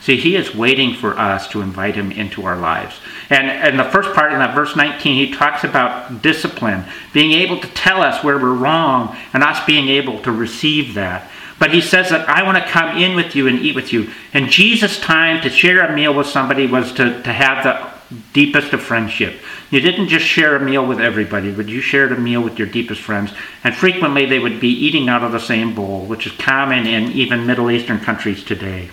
See, 0.00 0.16
he 0.16 0.34
is 0.34 0.54
waiting 0.54 0.94
for 0.94 1.18
us 1.18 1.46
to 1.48 1.60
invite 1.60 1.94
him 1.94 2.10
into 2.10 2.46
our 2.46 2.56
lives. 2.56 3.00
And 3.28 3.68
in 3.68 3.76
the 3.76 3.90
first 3.90 4.14
part 4.14 4.32
in 4.32 4.38
that 4.38 4.54
verse 4.54 4.74
19, 4.74 5.26
he 5.26 5.34
talks 5.34 5.62
about 5.62 6.22
discipline, 6.22 6.84
being 7.12 7.32
able 7.32 7.60
to 7.60 7.68
tell 7.68 8.00
us 8.00 8.24
where 8.24 8.38
we're 8.38 8.54
wrong 8.54 9.14
and 9.34 9.42
us 9.42 9.62
being 9.66 9.88
able 9.88 10.22
to 10.22 10.32
receive 10.32 10.94
that. 10.94 11.30
But 11.58 11.74
he 11.74 11.82
says 11.82 12.08
that 12.08 12.26
I 12.30 12.44
want 12.44 12.56
to 12.56 12.70
come 12.70 12.96
in 12.96 13.14
with 13.14 13.36
you 13.36 13.46
and 13.46 13.58
eat 13.58 13.74
with 13.74 13.92
you. 13.92 14.10
And 14.32 14.48
Jesus' 14.48 14.98
time 14.98 15.42
to 15.42 15.50
share 15.50 15.84
a 15.84 15.94
meal 15.94 16.14
with 16.14 16.28
somebody 16.28 16.66
was 16.66 16.92
to, 16.92 17.22
to 17.22 17.32
have 17.32 17.62
the 17.62 17.95
deepest 18.32 18.72
of 18.72 18.82
friendship. 18.82 19.40
You 19.70 19.80
didn't 19.80 20.08
just 20.08 20.24
share 20.24 20.56
a 20.56 20.60
meal 20.60 20.86
with 20.86 21.00
everybody, 21.00 21.52
but 21.52 21.68
you 21.68 21.80
shared 21.80 22.12
a 22.12 22.18
meal 22.18 22.40
with 22.40 22.58
your 22.58 22.68
deepest 22.68 23.00
friends. 23.00 23.32
And 23.64 23.74
frequently 23.74 24.26
they 24.26 24.38
would 24.38 24.60
be 24.60 24.68
eating 24.68 25.08
out 25.08 25.24
of 25.24 25.32
the 25.32 25.40
same 25.40 25.74
bowl, 25.74 26.06
which 26.06 26.26
is 26.26 26.32
common 26.32 26.86
in 26.86 27.12
even 27.12 27.46
Middle 27.46 27.70
Eastern 27.70 27.98
countries 27.98 28.44
today. 28.44 28.90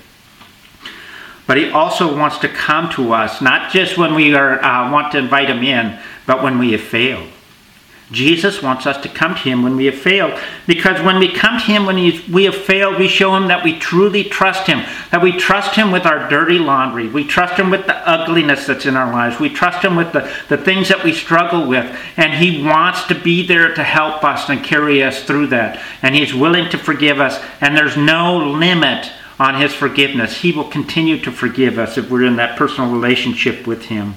But 1.46 1.58
he 1.58 1.70
also 1.70 2.18
wants 2.18 2.38
to 2.40 2.48
come 2.48 2.90
to 2.94 3.14
us, 3.14 3.42
not 3.42 3.72
just 3.72 3.98
when 3.98 4.16
we 4.16 4.34
are, 4.34 4.64
uh, 4.64 4.92
want 4.92 5.12
to 5.12 5.18
invite 5.18 5.50
him 5.50 5.64
in, 5.64 6.00
but 6.26 6.42
when 6.42 6.58
we 6.58 6.72
have 6.72 6.82
failed. 6.82 7.30
Jesus 8.12 8.62
wants 8.62 8.86
us 8.86 9.02
to 9.02 9.10
come 9.10 9.34
to 9.34 9.42
him 9.42 9.64
when 9.64 9.76
we 9.76 9.86
have 9.86 9.98
failed. 9.98 10.40
Because 10.68 11.02
when 11.02 11.20
we 11.20 11.34
come 11.34 11.60
to 11.60 11.66
him 11.66 11.86
when 11.86 11.96
we 12.32 12.44
have 12.44 12.56
failed, 12.56 13.00
we 13.00 13.08
show 13.08 13.36
him 13.36 13.48
that 13.48 13.64
we 13.64 13.80
truly 13.80 14.24
trust 14.24 14.68
him. 14.68 14.86
That 15.12 15.22
we 15.22 15.32
trust 15.32 15.76
him 15.76 15.92
with 15.92 16.06
our 16.06 16.30
dirty 16.30 16.60
laundry. 16.60 17.08
We 17.08 17.24
trust 17.24 17.60
him 17.60 17.70
with 17.70 17.86
the 17.86 17.96
ugliness 18.08 18.68
that's 18.68 18.86
in 18.86 18.96
our 18.96 19.12
lives. 19.12 19.40
We 19.40 19.50
trust 19.50 19.84
him 19.84 19.96
with 19.96 20.12
the, 20.12 20.32
the 20.50 20.58
things 20.58 20.90
that 20.90 21.04
we 21.04 21.14
struggle 21.14 21.68
with. 21.68 21.86
And 22.18 22.34
he 22.34 22.64
wants 22.64 23.06
to 23.06 23.16
be 23.16 23.48
there 23.48 23.74
to 23.74 23.84
help 23.84 24.24
us 24.24 24.50
and 24.50 24.64
carry 24.64 25.02
us 25.02 25.24
through 25.24 25.48
that. 25.48 25.82
And 26.02 26.14
he's 26.14 26.34
willing 26.34 26.70
to 26.70 26.78
forgive 26.78 27.20
us. 27.20 27.44
And 27.62 27.76
there's 27.76 27.98
no 27.98 28.38
limit 28.38 29.12
on 29.40 29.60
his 29.60 29.74
forgiveness. 29.74 30.42
He 30.42 30.52
will 30.52 30.70
continue 30.70 31.20
to 31.22 31.32
forgive 31.32 31.80
us 31.80 31.98
if 31.98 32.10
we're 32.10 32.26
in 32.26 32.36
that 32.36 32.58
personal 32.58 32.92
relationship 32.92 33.66
with 33.66 33.84
him. 33.84 34.16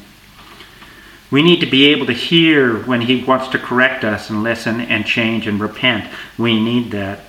We 1.30 1.42
need 1.42 1.60
to 1.60 1.66
be 1.66 1.86
able 1.86 2.06
to 2.06 2.12
hear 2.12 2.82
when 2.84 3.02
He 3.02 3.24
wants 3.24 3.48
to 3.48 3.58
correct 3.58 4.04
us 4.04 4.30
and 4.30 4.42
listen 4.42 4.80
and 4.80 5.04
change 5.04 5.46
and 5.46 5.60
repent. 5.60 6.10
We 6.38 6.62
need 6.62 6.90
that. 6.92 7.20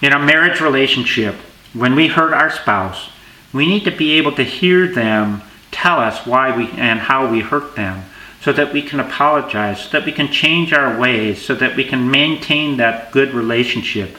In 0.00 0.12
a 0.12 0.18
marriage 0.18 0.60
relationship, 0.60 1.34
when 1.72 1.96
we 1.96 2.06
hurt 2.06 2.32
our 2.32 2.50
spouse, 2.50 3.10
we 3.52 3.66
need 3.66 3.84
to 3.84 3.90
be 3.90 4.12
able 4.12 4.32
to 4.32 4.44
hear 4.44 4.86
them 4.86 5.42
tell 5.70 5.98
us 5.98 6.26
why 6.26 6.56
we 6.56 6.68
and 6.70 7.00
how 7.00 7.30
we 7.30 7.40
hurt 7.40 7.74
them 7.76 8.04
so 8.40 8.52
that 8.52 8.72
we 8.72 8.82
can 8.82 9.00
apologize, 9.00 9.82
so 9.82 9.90
that 9.90 10.06
we 10.06 10.12
can 10.12 10.30
change 10.30 10.72
our 10.72 10.98
ways, 10.98 11.44
so 11.44 11.54
that 11.54 11.76
we 11.76 11.84
can 11.84 12.10
maintain 12.10 12.76
that 12.76 13.10
good 13.10 13.34
relationship. 13.34 14.16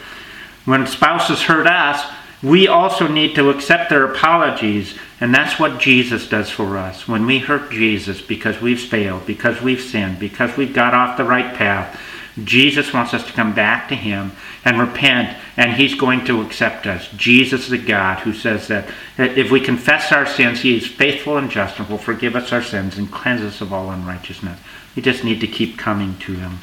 When 0.65 0.85
spouses 0.87 1.43
hurt 1.43 1.67
us, 1.67 2.03
we 2.41 2.67
also 2.67 3.07
need 3.07 3.35
to 3.35 3.49
accept 3.49 3.89
their 3.89 4.05
apologies, 4.05 4.97
and 5.19 5.35
that's 5.35 5.59
what 5.59 5.79
Jesus 5.79 6.27
does 6.27 6.49
for 6.49 6.77
us. 6.77 7.07
When 7.07 7.25
we 7.25 7.39
hurt 7.39 7.69
Jesus 7.69 8.21
because 8.21 8.61
we've 8.61 8.79
failed, 8.79 9.25
because 9.25 9.61
we've 9.61 9.81
sinned, 9.81 10.19
because 10.19 10.55
we've 10.55 10.73
got 10.73 10.93
off 10.93 11.17
the 11.17 11.25
right 11.25 11.53
path, 11.53 11.99
Jesus 12.45 12.93
wants 12.93 13.13
us 13.13 13.25
to 13.25 13.33
come 13.33 13.53
back 13.53 13.89
to 13.89 13.95
Him 13.95 14.31
and 14.63 14.79
repent, 14.79 15.37
and 15.57 15.73
He's 15.73 15.95
going 15.95 16.23
to 16.25 16.41
accept 16.41 16.87
us. 16.87 17.09
Jesus 17.17 17.63
is 17.63 17.69
the 17.71 17.77
God 17.77 18.19
who 18.19 18.33
says 18.33 18.69
that, 18.69 18.87
that 19.17 19.37
if 19.37 19.51
we 19.51 19.59
confess 19.59 20.13
our 20.13 20.25
sins, 20.25 20.61
He 20.61 20.77
is 20.77 20.87
faithful 20.87 21.37
and 21.37 21.51
just 21.51 21.77
and 21.77 21.89
will 21.89 21.97
forgive 21.97 22.37
us 22.37 22.53
our 22.53 22.63
sins 22.63 22.97
and 22.97 23.11
cleanse 23.11 23.41
us 23.41 23.59
of 23.59 23.73
all 23.73 23.91
unrighteousness. 23.91 24.59
We 24.95 25.01
just 25.01 25.25
need 25.25 25.41
to 25.41 25.47
keep 25.47 25.77
coming 25.77 26.17
to 26.19 26.35
Him. 26.35 26.59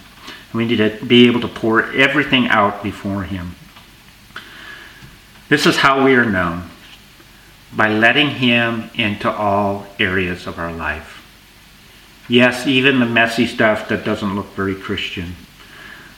We 0.54 0.64
need 0.64 0.76
to 0.76 1.04
be 1.04 1.26
able 1.26 1.40
to 1.42 1.48
pour 1.48 1.92
everything 1.92 2.48
out 2.48 2.82
before 2.82 3.24
Him. 3.24 3.56
This 5.48 5.64
is 5.64 5.76
how 5.76 6.04
we 6.04 6.14
are 6.16 6.28
known 6.28 6.70
by 7.72 7.88
letting 7.88 8.30
Him 8.30 8.90
into 8.94 9.30
all 9.30 9.86
areas 9.98 10.46
of 10.46 10.58
our 10.58 10.72
life. 10.72 11.22
Yes, 12.28 12.66
even 12.66 12.98
the 12.98 13.06
messy 13.06 13.46
stuff 13.46 13.88
that 13.88 14.04
doesn't 14.04 14.34
look 14.34 14.48
very 14.54 14.74
Christian. 14.74 15.36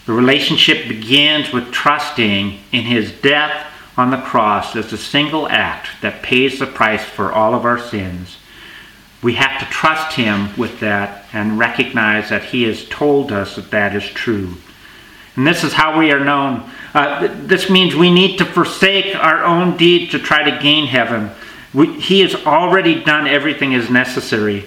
The 0.06 0.14
relationship 0.14 0.88
begins 0.88 1.52
with 1.52 1.70
trusting 1.70 2.58
in 2.72 2.84
His 2.84 3.12
death 3.12 3.66
on 3.98 4.10
the 4.10 4.22
cross 4.22 4.74
as 4.74 4.92
a 4.92 4.98
single 4.98 5.46
act 5.48 5.88
that 6.00 6.22
pays 6.22 6.58
the 6.58 6.66
price 6.66 7.04
for 7.04 7.30
all 7.30 7.54
of 7.54 7.66
our 7.66 7.78
sins. 7.78 8.38
We 9.22 9.34
have 9.34 9.60
to 9.60 9.66
trust 9.66 10.16
Him 10.16 10.56
with 10.56 10.80
that 10.80 11.26
and 11.34 11.58
recognize 11.58 12.30
that 12.30 12.44
He 12.44 12.62
has 12.62 12.88
told 12.88 13.30
us 13.30 13.56
that 13.56 13.70
that 13.72 13.94
is 13.94 14.04
true. 14.04 14.54
And 15.38 15.46
this 15.46 15.62
is 15.62 15.72
how 15.72 15.96
we 15.96 16.10
are 16.10 16.18
known. 16.18 16.68
Uh, 16.92 17.28
this 17.46 17.70
means 17.70 17.94
we 17.94 18.10
need 18.10 18.38
to 18.38 18.44
forsake 18.44 19.14
our 19.14 19.44
own 19.44 19.76
deeds 19.76 20.10
to 20.10 20.18
try 20.18 20.42
to 20.42 20.60
gain 20.60 20.88
heaven. 20.88 21.30
We, 21.72 22.00
he 22.00 22.22
has 22.22 22.34
already 22.44 23.04
done 23.04 23.28
everything 23.28 23.72
as 23.72 23.88
necessary. 23.88 24.64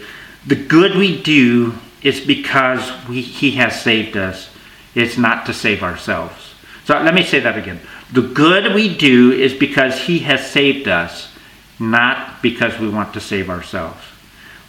The 0.48 0.56
good 0.56 0.96
we 0.96 1.22
do 1.22 1.74
is 2.02 2.22
because 2.22 2.90
we, 3.10 3.20
He 3.20 3.52
has 3.52 3.82
saved 3.82 4.16
us. 4.16 4.50
It's 4.96 5.18
not 5.18 5.46
to 5.48 5.54
save 5.54 5.84
ourselves. 5.84 6.54
So 6.86 6.98
let 6.98 7.16
me 7.16 7.24
say 7.24 7.42
that 7.42 7.58
again. 7.58 7.82
The 8.14 8.22
good 8.22 8.74
we 8.74 8.96
do 8.96 9.34
is 9.34 9.54
because 9.54 10.00
He 10.00 10.20
has 10.20 10.50
saved 10.50 10.88
us, 10.88 11.34
not 11.82 12.42
because 12.42 12.80
we 12.80 12.88
want 12.88 13.14
to 13.16 13.20
save 13.20 13.50
ourselves. 13.50 14.02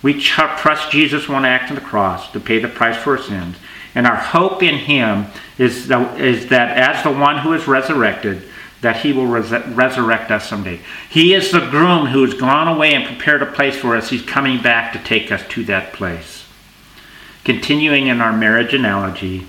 We 0.03 0.21
trust 0.21 0.91
Jesus' 0.91 1.29
one 1.29 1.45
act 1.45 1.71
on 1.71 1.77
the 1.77 1.81
cross 1.81 2.33
to 2.33 2.41
pay 2.41 2.59
the 2.59 2.67
price 2.67 2.97
for 2.97 3.17
our 3.17 3.23
sins. 3.23 3.55
And 3.95 4.07
our 4.07 4.17
hope 4.17 4.63
in 4.63 4.77
him 4.77 5.27
is, 5.59 5.89
the, 5.89 6.17
is 6.17 6.49
that 6.49 6.79
as 6.79 7.03
the 7.03 7.13
one 7.13 7.39
who 7.39 7.53
is 7.53 7.67
resurrected, 7.67 8.43
that 8.81 8.97
he 8.97 9.13
will 9.13 9.27
res- 9.27 9.53
resurrect 9.69 10.31
us 10.31 10.49
someday. 10.49 10.81
He 11.09 11.35
is 11.35 11.53
the 11.53 11.69
groom 11.71 12.07
who 12.07 12.25
has 12.25 12.35
gone 12.35 12.69
away 12.69 12.95
and 12.95 13.05
prepared 13.05 13.43
a 13.43 13.47
place 13.47 13.77
for 13.77 13.97
us. 13.97 14.11
He's 14.11 14.23
coming 14.23 14.61
back 14.61 14.93
to 14.93 14.99
take 14.99 15.31
us 15.31 15.47
to 15.51 15.65
that 15.65 15.93
place. 15.93 16.45
Continuing 17.45 18.09
in 18.09 18.21
our 18.21 18.33
marriage 18.33 18.75
analogy, 18.75 19.47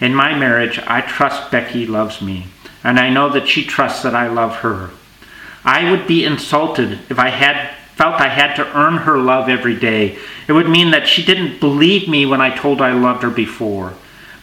in 0.00 0.14
my 0.14 0.36
marriage, 0.36 0.78
I 0.86 1.00
trust 1.00 1.50
Becky 1.50 1.86
loves 1.86 2.20
me, 2.20 2.46
and 2.84 2.98
I 2.98 3.10
know 3.10 3.30
that 3.30 3.48
she 3.48 3.64
trusts 3.64 4.02
that 4.02 4.14
I 4.14 4.28
love 4.28 4.56
her. 4.56 4.90
I 5.64 5.90
would 5.90 6.06
be 6.06 6.24
insulted 6.24 7.00
if 7.08 7.18
I 7.18 7.30
had 7.30 7.75
felt 7.96 8.20
I 8.20 8.28
had 8.28 8.54
to 8.56 8.78
earn 8.78 8.98
her 8.98 9.16
love 9.18 9.48
every 9.48 9.74
day. 9.74 10.18
It 10.46 10.52
would 10.52 10.68
mean 10.68 10.90
that 10.90 11.08
she 11.08 11.24
didn't 11.24 11.60
believe 11.60 12.08
me 12.08 12.26
when 12.26 12.42
I 12.42 12.54
told 12.54 12.82
I 12.82 12.92
loved 12.92 13.22
her 13.22 13.30
before. 13.30 13.94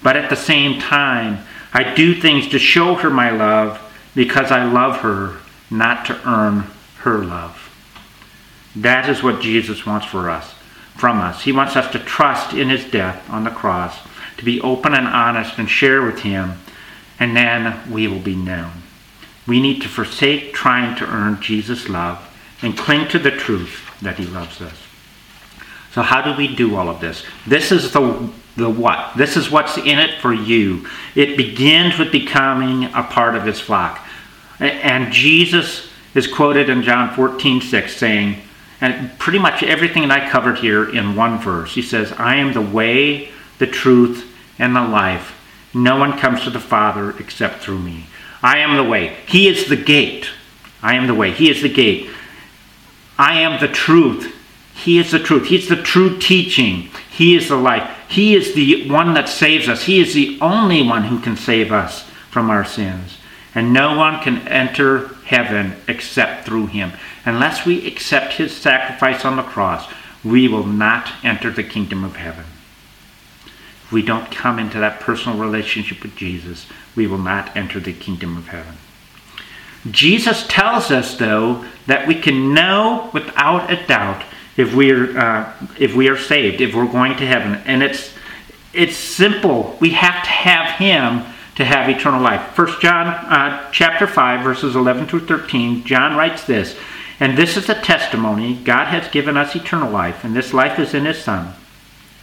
But 0.01 0.17
at 0.17 0.31
the 0.31 0.35
same 0.35 0.79
time, 0.79 1.45
I 1.71 1.93
do 1.93 2.15
things 2.15 2.49
to 2.49 2.59
show 2.59 2.95
her 2.95 3.11
my 3.11 3.29
love 3.29 3.79
because 4.15 4.51
I 4.51 4.65
love 4.65 4.97
her, 5.01 5.37
not 5.69 6.05
to 6.07 6.27
earn 6.27 6.65
her 6.99 7.19
love. 7.19 7.69
That 8.75 9.07
is 9.07 9.21
what 9.21 9.41
Jesus 9.41 9.85
wants 9.85 10.07
for 10.07 10.31
us, 10.31 10.55
from 10.95 11.19
us. 11.19 11.43
He 11.43 11.51
wants 11.51 11.75
us 11.75 11.91
to 11.91 11.99
trust 11.99 12.53
in 12.53 12.69
his 12.69 12.85
death 12.85 13.29
on 13.29 13.43
the 13.43 13.51
cross, 13.51 13.99
to 14.37 14.45
be 14.45 14.61
open 14.61 14.95
and 14.95 15.07
honest 15.07 15.59
and 15.59 15.69
share 15.69 16.01
with 16.01 16.21
him, 16.21 16.53
and 17.19 17.37
then 17.37 17.91
we 17.91 18.07
will 18.07 18.19
be 18.19 18.35
known. 18.35 18.71
We 19.45 19.61
need 19.61 19.83
to 19.83 19.89
forsake 19.89 20.53
trying 20.53 20.95
to 20.97 21.05
earn 21.05 21.39
Jesus' 21.39 21.87
love 21.87 22.29
and 22.63 22.77
cling 22.77 23.07
to 23.09 23.19
the 23.19 23.31
truth 23.31 23.81
that 24.01 24.17
He 24.17 24.25
loves 24.25 24.61
us. 24.61 24.75
So, 25.91 26.01
how 26.01 26.21
do 26.21 26.35
we 26.35 26.55
do 26.55 26.75
all 26.75 26.89
of 26.89 26.99
this? 26.99 27.23
This 27.45 27.71
is 27.71 27.91
the, 27.91 28.29
the 28.55 28.69
what? 28.69 29.15
This 29.15 29.37
is 29.37 29.51
what's 29.51 29.77
in 29.77 29.99
it 29.99 30.19
for 30.19 30.33
you. 30.33 30.87
It 31.13 31.37
begins 31.37 31.99
with 31.99 32.11
becoming 32.11 32.85
a 32.85 33.03
part 33.03 33.35
of 33.35 33.43
His 33.43 33.59
flock. 33.59 33.99
And 34.59 35.13
Jesus 35.13 35.89
is 36.15 36.25
quoted 36.27 36.69
in 36.69 36.81
John 36.81 37.13
14 37.13 37.61
6 37.61 37.95
saying, 37.95 38.41
and 38.83 39.17
pretty 39.17 39.39
much 39.39 39.63
everything 39.63 40.07
that 40.07 40.23
I 40.23 40.29
covered 40.29 40.57
here 40.57 40.89
in 40.89 41.15
one 41.15 41.39
verse. 41.39 41.73
He 41.73 41.81
says, 41.81 42.11
I 42.13 42.35
am 42.35 42.51
the 42.51 42.61
way, 42.61 43.29
the 43.57 43.67
truth, 43.67 44.29
and 44.59 44.75
the 44.75 44.81
life. 44.81 45.39
No 45.73 45.97
one 45.97 46.17
comes 46.17 46.43
to 46.43 46.49
the 46.49 46.59
Father 46.59 47.11
except 47.17 47.61
through 47.61 47.79
me. 47.79 48.07
I 48.41 48.57
am 48.57 48.75
the 48.75 48.83
way. 48.83 49.15
He 49.25 49.47
is 49.47 49.69
the 49.69 49.77
gate. 49.77 50.27
I 50.81 50.95
am 50.95 51.07
the 51.07 51.15
way. 51.15 51.31
He 51.31 51.49
is 51.49 51.61
the 51.61 51.73
gate. 51.73 52.09
I 53.17 53.41
am 53.41 53.59
the 53.59 53.67
truth. 53.67 54.35
He 54.73 54.97
is 54.97 55.11
the 55.11 55.19
truth. 55.19 55.47
He's 55.47 55.69
the 55.69 55.81
true 55.81 56.17
teaching. 56.17 56.89
He 57.09 57.35
is 57.35 57.47
the 57.47 57.55
life. 57.55 57.89
He 58.09 58.35
is 58.35 58.53
the 58.53 58.89
one 58.89 59.13
that 59.13 59.29
saves 59.29 59.69
us. 59.69 59.83
He 59.83 60.01
is 60.01 60.13
the 60.13 60.37
only 60.41 60.81
one 60.81 61.03
who 61.05 61.19
can 61.19 61.37
save 61.37 61.71
us 61.71 62.03
from 62.29 62.49
our 62.49 62.65
sins. 62.65 63.17
And 63.55 63.71
no 63.71 63.95
one 63.95 64.19
can 64.21 64.47
enter 64.47 65.09
heaven 65.25 65.75
except 65.87 66.45
through 66.45 66.67
him. 66.67 66.91
Unless 67.25 67.65
we 67.65 67.87
accept 67.87 68.33
his 68.33 68.55
sacrifice 68.55 69.23
on 69.25 69.35
the 69.35 69.43
cross, 69.43 69.87
we 70.23 70.47
will 70.47 70.65
not 70.65 71.11
enter 71.23 71.51
the 71.51 71.63
kingdom 71.63 72.03
of 72.03 72.15
heaven. 72.15 72.45
If 73.83 73.91
we 73.91 74.01
don't 74.01 74.31
come 74.31 74.57
into 74.57 74.79
that 74.79 74.99
personal 74.99 75.37
relationship 75.37 76.01
with 76.01 76.15
Jesus, 76.15 76.65
we 76.95 77.05
will 77.05 77.19
not 77.19 77.55
enter 77.55 77.79
the 77.79 77.93
kingdom 77.93 78.37
of 78.37 78.47
heaven. 78.47 78.77
Jesus 79.91 80.45
tells 80.47 80.91
us, 80.91 81.17
though, 81.17 81.65
that 81.87 82.07
we 82.07 82.15
can 82.15 82.53
know 82.53 83.09
without 83.13 83.71
a 83.71 83.85
doubt 83.85 84.23
if 84.55 84.73
we 84.73 84.91
are 84.91 85.17
uh, 85.17 85.53
if 85.79 85.95
we 85.95 86.07
are 86.09 86.17
saved, 86.17 86.61
if 86.61 86.73
we're 86.73 86.85
going 86.85 87.17
to 87.17 87.25
heaven, 87.25 87.61
and 87.65 87.83
it's 87.83 88.13
it's 88.73 88.95
simple. 88.95 89.77
We 89.79 89.91
have 89.91 90.23
to 90.23 90.29
have 90.29 90.77
Him 90.77 91.23
to 91.55 91.65
have 91.65 91.89
eternal 91.89 92.21
life. 92.21 92.55
First 92.55 92.81
John 92.81 93.07
uh, 93.07 93.69
chapter 93.71 94.07
5 94.07 94.43
verses 94.43 94.75
11 94.75 95.07
through 95.07 95.27
13, 95.27 95.83
John 95.83 96.15
writes 96.17 96.45
this, 96.45 96.75
and 97.19 97.37
this 97.37 97.57
is 97.57 97.67
the 97.67 97.75
testimony 97.75 98.55
God 98.55 98.87
has 98.87 99.07
given 99.11 99.37
us 99.37 99.55
eternal 99.55 99.91
life, 99.91 100.23
and 100.23 100.35
this 100.35 100.53
life 100.53 100.79
is 100.79 100.93
in 100.93 101.05
his 101.05 101.19
son. 101.19 101.53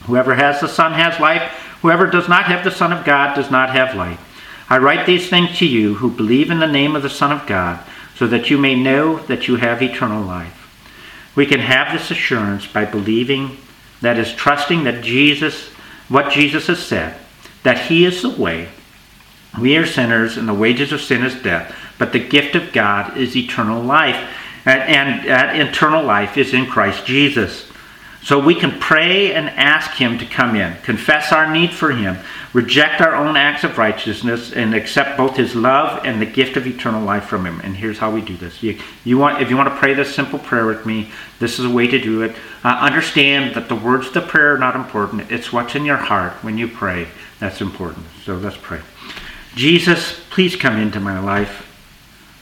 Whoever 0.05 0.35
has 0.35 0.61
the 0.61 0.69
son 0.69 0.93
has 0.95 1.21
life, 1.21 1.43
whoever 1.83 2.07
does 2.07 2.29
not 2.29 2.47
have 2.47 2.65
the 2.65 2.71
son 2.71 2.93
of 2.93 3.05
God 3.05 3.35
does 3.35 3.51
not 3.51 3.71
have 3.71 3.95
life. 3.95 4.19
I 4.71 4.79
write 4.79 5.05
these 5.05 5.29
things 5.29 5.59
to 5.59 5.67
you 5.67 5.97
who 5.97 6.11
believe 6.11 6.51
in 6.51 6.61
the 6.61 6.67
name 6.67 6.97
of 6.97 7.03
the 7.03 7.11
son 7.11 7.33
of 7.33 7.47
God, 7.47 7.85
so 8.15 8.27
that 8.29 8.49
you 8.49 8.57
may 8.57 8.75
know 8.75 9.19
that 9.27 9.49
you 9.49 9.57
have 9.57 9.83
eternal 9.83 10.23
life. 10.23 10.57
We 11.35 11.45
can 11.45 11.61
have 11.61 11.93
this 11.93 12.11
assurance 12.11 12.67
by 12.67 12.85
believing 12.85 13.59
that 14.01 14.19
is 14.19 14.33
trusting 14.33 14.85
that 14.85 15.03
Jesus 15.03 15.71
what 16.09 16.33
Jesus 16.33 16.67
has 16.67 16.85
said, 16.85 17.17
that 17.63 17.87
he 17.87 18.05
is 18.05 18.23
the 18.23 18.31
way, 18.31 18.69
we 19.59 19.77
are 19.77 19.87
sinners, 19.87 20.37
and 20.37 20.49
the 20.49 20.55
wages 20.55 20.93
of 20.93 21.01
sin 21.01 21.25
is 21.25 21.41
death, 21.41 21.75
but 21.99 22.13
the 22.13 22.19
gift 22.19 22.55
of 22.57 22.73
God 22.73 23.17
is 23.17 23.37
eternal 23.37 23.83
life. 23.83 24.29
And, 24.65 24.83
and 24.83 25.29
that 25.29 25.57
eternal 25.57 26.05
life 26.05 26.37
is 26.37 26.53
in 26.53 26.67
Christ 26.67 27.07
Jesus. 27.07 27.70
So 28.23 28.39
we 28.39 28.55
can 28.55 28.79
pray 28.79 29.33
and 29.33 29.49
ask 29.49 29.93
Him 29.93 30.19
to 30.19 30.27
come 30.27 30.55
in, 30.55 30.77
confess 30.83 31.33
our 31.33 31.51
need 31.51 31.73
for 31.73 31.91
Him, 31.91 32.19
reject 32.53 33.01
our 33.01 33.15
own 33.15 33.37
acts 33.37 33.65
of 33.65 33.79
righteousness, 33.79 34.53
and 34.53 34.75
accept 34.75 35.17
both 35.17 35.37
His 35.37 35.55
love 35.55 36.05
and 36.05 36.21
the 36.21 36.27
gift 36.27 36.57
of 36.57 36.67
eternal 36.67 37.03
life 37.03 37.25
from 37.25 37.47
Him. 37.47 37.61
And 37.61 37.77
here's 37.77 37.99
how 37.99 38.11
we 38.11 38.21
do 38.21 38.37
this. 38.37 38.63
You, 38.63 38.79
you 39.05 39.17
want, 39.17 39.41
if 39.41 39.49
you 39.49 39.57
want 39.57 39.71
to 39.71 39.77
pray 39.77 39.95
this 39.95 40.15
simple 40.15 40.39
prayer 40.39 40.67
with 40.67 40.85
me, 40.85 41.11
this 41.39 41.59
is 41.59 41.65
a 41.65 41.71
way 41.71 41.87
to 41.87 41.99
do 41.99 42.23
it. 42.23 42.37
Uh, 42.63 42.69
understand 42.69 43.55
that 43.55 43.69
the 43.69 43.77
words 43.77 44.09
of 44.09 44.15
the 44.15 44.21
prayer 44.21 44.55
are 44.55 44.59
not 44.59 44.77
important. 44.77 45.31
It's 45.33 45.51
what's 45.51 45.75
in 45.75 45.87
your 45.87 45.97
heart 45.97 46.45
when 46.45 46.59
you 46.59 46.69
pray 46.69 47.09
that's 47.39 47.63
important. 47.63 48.05
So 48.25 48.37
let's 48.37 48.59
pray. 48.59 48.81
Jesus, 49.55 50.21
please 50.29 50.57
come 50.57 50.77
into 50.77 51.01
my 51.01 51.19
life. 51.19 51.67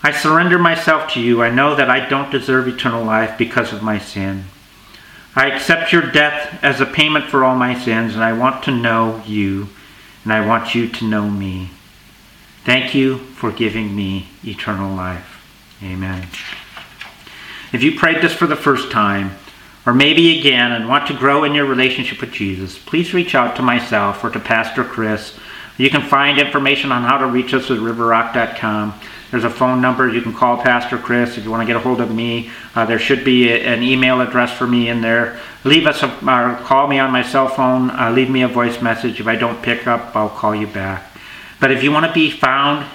I 0.03 0.11
surrender 0.11 0.59
myself 0.59 1.13
to 1.13 1.21
you. 1.21 1.43
I 1.43 1.51
know 1.51 1.75
that 1.77 1.89
I 1.89 2.09
don't 2.09 2.31
deserve 2.31 2.69
eternal 2.69 3.05
life 3.05 3.39
because 3.39 3.73
of 3.73 3.83
my 3.83 3.99
sin. 3.99 4.45
I 5.39 5.47
accept 5.51 5.93
your 5.93 6.03
death 6.03 6.59
as 6.65 6.81
a 6.81 6.87
payment 6.87 7.27
for 7.27 7.45
all 7.45 7.55
my 7.55 7.79
sins, 7.79 8.15
and 8.15 8.25
I 8.25 8.33
want 8.33 8.65
to 8.65 8.73
know 8.73 9.23
you, 9.25 9.69
and 10.25 10.33
I 10.33 10.45
want 10.45 10.75
you 10.75 10.89
to 10.89 11.05
know 11.05 11.31
me. 11.31 11.71
Thank 12.65 12.93
you 12.95 13.19
for 13.19 13.53
giving 13.53 13.95
me 13.95 14.29
eternal 14.45 14.95
life. 14.95 15.41
Amen. 15.83 16.27
If 17.73 17.85
you 17.85 17.97
prayed 17.97 18.21
this 18.21 18.33
for 18.33 18.49
the 18.49 18.57
first 18.57 18.91
time, 18.91 19.37
or 19.87 19.95
maybe 19.95 20.41
again, 20.41 20.73
and 20.73 20.89
want 20.89 21.07
to 21.07 21.15
grow 21.15 21.45
in 21.45 21.55
your 21.55 21.67
relationship 21.67 22.21
with 22.21 22.33
Jesus, 22.33 22.77
please 22.77 23.15
reach 23.15 23.37
out 23.37 23.55
to 23.57 23.63
myself 23.63 24.25
or 24.25 24.31
to 24.31 24.41
Pastor 24.41 24.83
Chris 24.83 25.39
you 25.79 25.89
can 25.89 26.03
find 26.03 26.39
information 26.39 26.91
on 26.91 27.05
how 27.05 27.19
to 27.19 27.27
reach 27.27 27.55
us 27.55 27.71
at 27.71 27.79
riverrock.com. 27.79 29.01
There's 29.31 29.45
a 29.45 29.51
phone 29.51 29.83
number. 29.83 30.09
You 30.09 30.23
can 30.23 30.33
call 30.33 30.57
Pastor 30.57 30.97
Chris 30.97 31.37
if 31.37 31.45
you 31.45 31.51
want 31.51 31.63
to 31.63 31.67
get 31.67 31.77
a 31.77 31.81
hold 31.81 32.01
of 32.01 32.15
me. 32.15 32.51
Uh, 32.75 32.87
there 32.87 32.99
should 32.99 33.25
be 33.25 33.51
a, 33.51 33.59
an 33.59 33.83
email 33.83 34.21
address 34.21 34.53
for 34.53 34.67
me 34.67 34.89
in 34.89 35.03
there. 35.03 35.39
Leave 35.65 35.87
us 35.87 36.03
a, 36.03 36.09
or 36.09 36.57
call 36.65 36.89
me 36.89 36.99
on 36.99 37.11
my 37.11 37.23
cell 37.23 37.49
phone. 37.49 37.91
Uh, 37.91 38.11
leave 38.11 38.31
me 38.31 38.43
a 38.43 38.49
voice 38.49 38.81
message. 38.81 39.21
If 39.21 39.27
I 39.27 39.37
don't 39.37 39.63
pick 39.63 39.87
up, 39.87 40.17
I'll 40.17 40.31
call 40.31 40.55
you 40.55 40.67
back. 40.67 41.05
But 41.61 41.71
if 41.71 41.83
you 41.83 41.93
want 41.93 42.07
to 42.07 42.13
be 42.13 42.31
found 42.31 42.87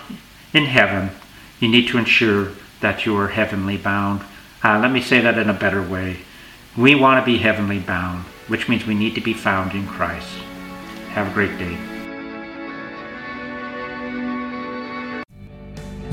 in 0.54 0.66
heaven, 0.66 1.12
you 1.60 1.68
need 1.68 1.88
to 1.90 1.98
ensure 1.98 2.52
that 2.82 3.06
you 3.06 3.16
are 3.18 3.28
heavenly 3.28 3.78
bound. 3.78 4.22
Uh, 4.64 4.80
let 4.80 4.92
me 4.92 5.02
say 5.02 5.20
that 5.22 5.38
in 5.38 5.50
a 5.50 5.54
better 5.54 5.82
way. 5.82 6.18
We 6.76 6.96
want 6.96 7.24
to 7.24 7.32
be 7.32 7.38
heavenly 7.38 7.80
bound, 7.80 8.24
which 8.48 8.68
means 8.68 8.88
we 8.88 8.96
need 8.96 9.14
to 9.16 9.22
be 9.22 9.34
found 9.34 9.74
in 9.74 9.86
Christ. 9.86 10.36
Have 11.10 11.30
a 11.30 11.34
great 11.34 11.58
day. 11.60 11.93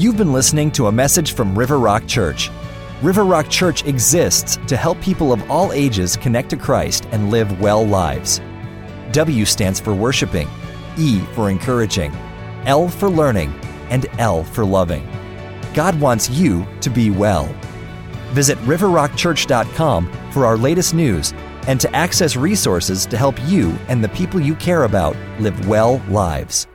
You've 0.00 0.16
been 0.16 0.32
listening 0.32 0.70
to 0.72 0.86
a 0.86 0.92
message 0.92 1.34
from 1.34 1.54
River 1.54 1.78
Rock 1.78 2.06
Church. 2.06 2.48
River 3.02 3.22
Rock 3.22 3.50
Church 3.50 3.84
exists 3.84 4.56
to 4.66 4.74
help 4.74 4.98
people 5.02 5.30
of 5.30 5.50
all 5.50 5.74
ages 5.74 6.16
connect 6.16 6.48
to 6.48 6.56
Christ 6.56 7.06
and 7.12 7.30
live 7.30 7.60
well 7.60 7.86
lives. 7.86 8.40
W 9.12 9.44
stands 9.44 9.78
for 9.78 9.94
worshiping, 9.94 10.48
E 10.96 11.20
for 11.34 11.50
encouraging, 11.50 12.12
L 12.64 12.88
for 12.88 13.10
learning, 13.10 13.52
and 13.90 14.06
L 14.18 14.42
for 14.42 14.64
loving. 14.64 15.06
God 15.74 16.00
wants 16.00 16.30
you 16.30 16.66
to 16.80 16.88
be 16.88 17.10
well. 17.10 17.54
Visit 18.30 18.56
riverrockchurch.com 18.60 20.30
for 20.32 20.46
our 20.46 20.56
latest 20.56 20.94
news 20.94 21.34
and 21.66 21.78
to 21.78 21.94
access 21.94 22.36
resources 22.36 23.04
to 23.04 23.18
help 23.18 23.38
you 23.44 23.76
and 23.88 24.02
the 24.02 24.08
people 24.08 24.40
you 24.40 24.54
care 24.54 24.84
about 24.84 25.14
live 25.38 25.68
well 25.68 26.00
lives. 26.08 26.69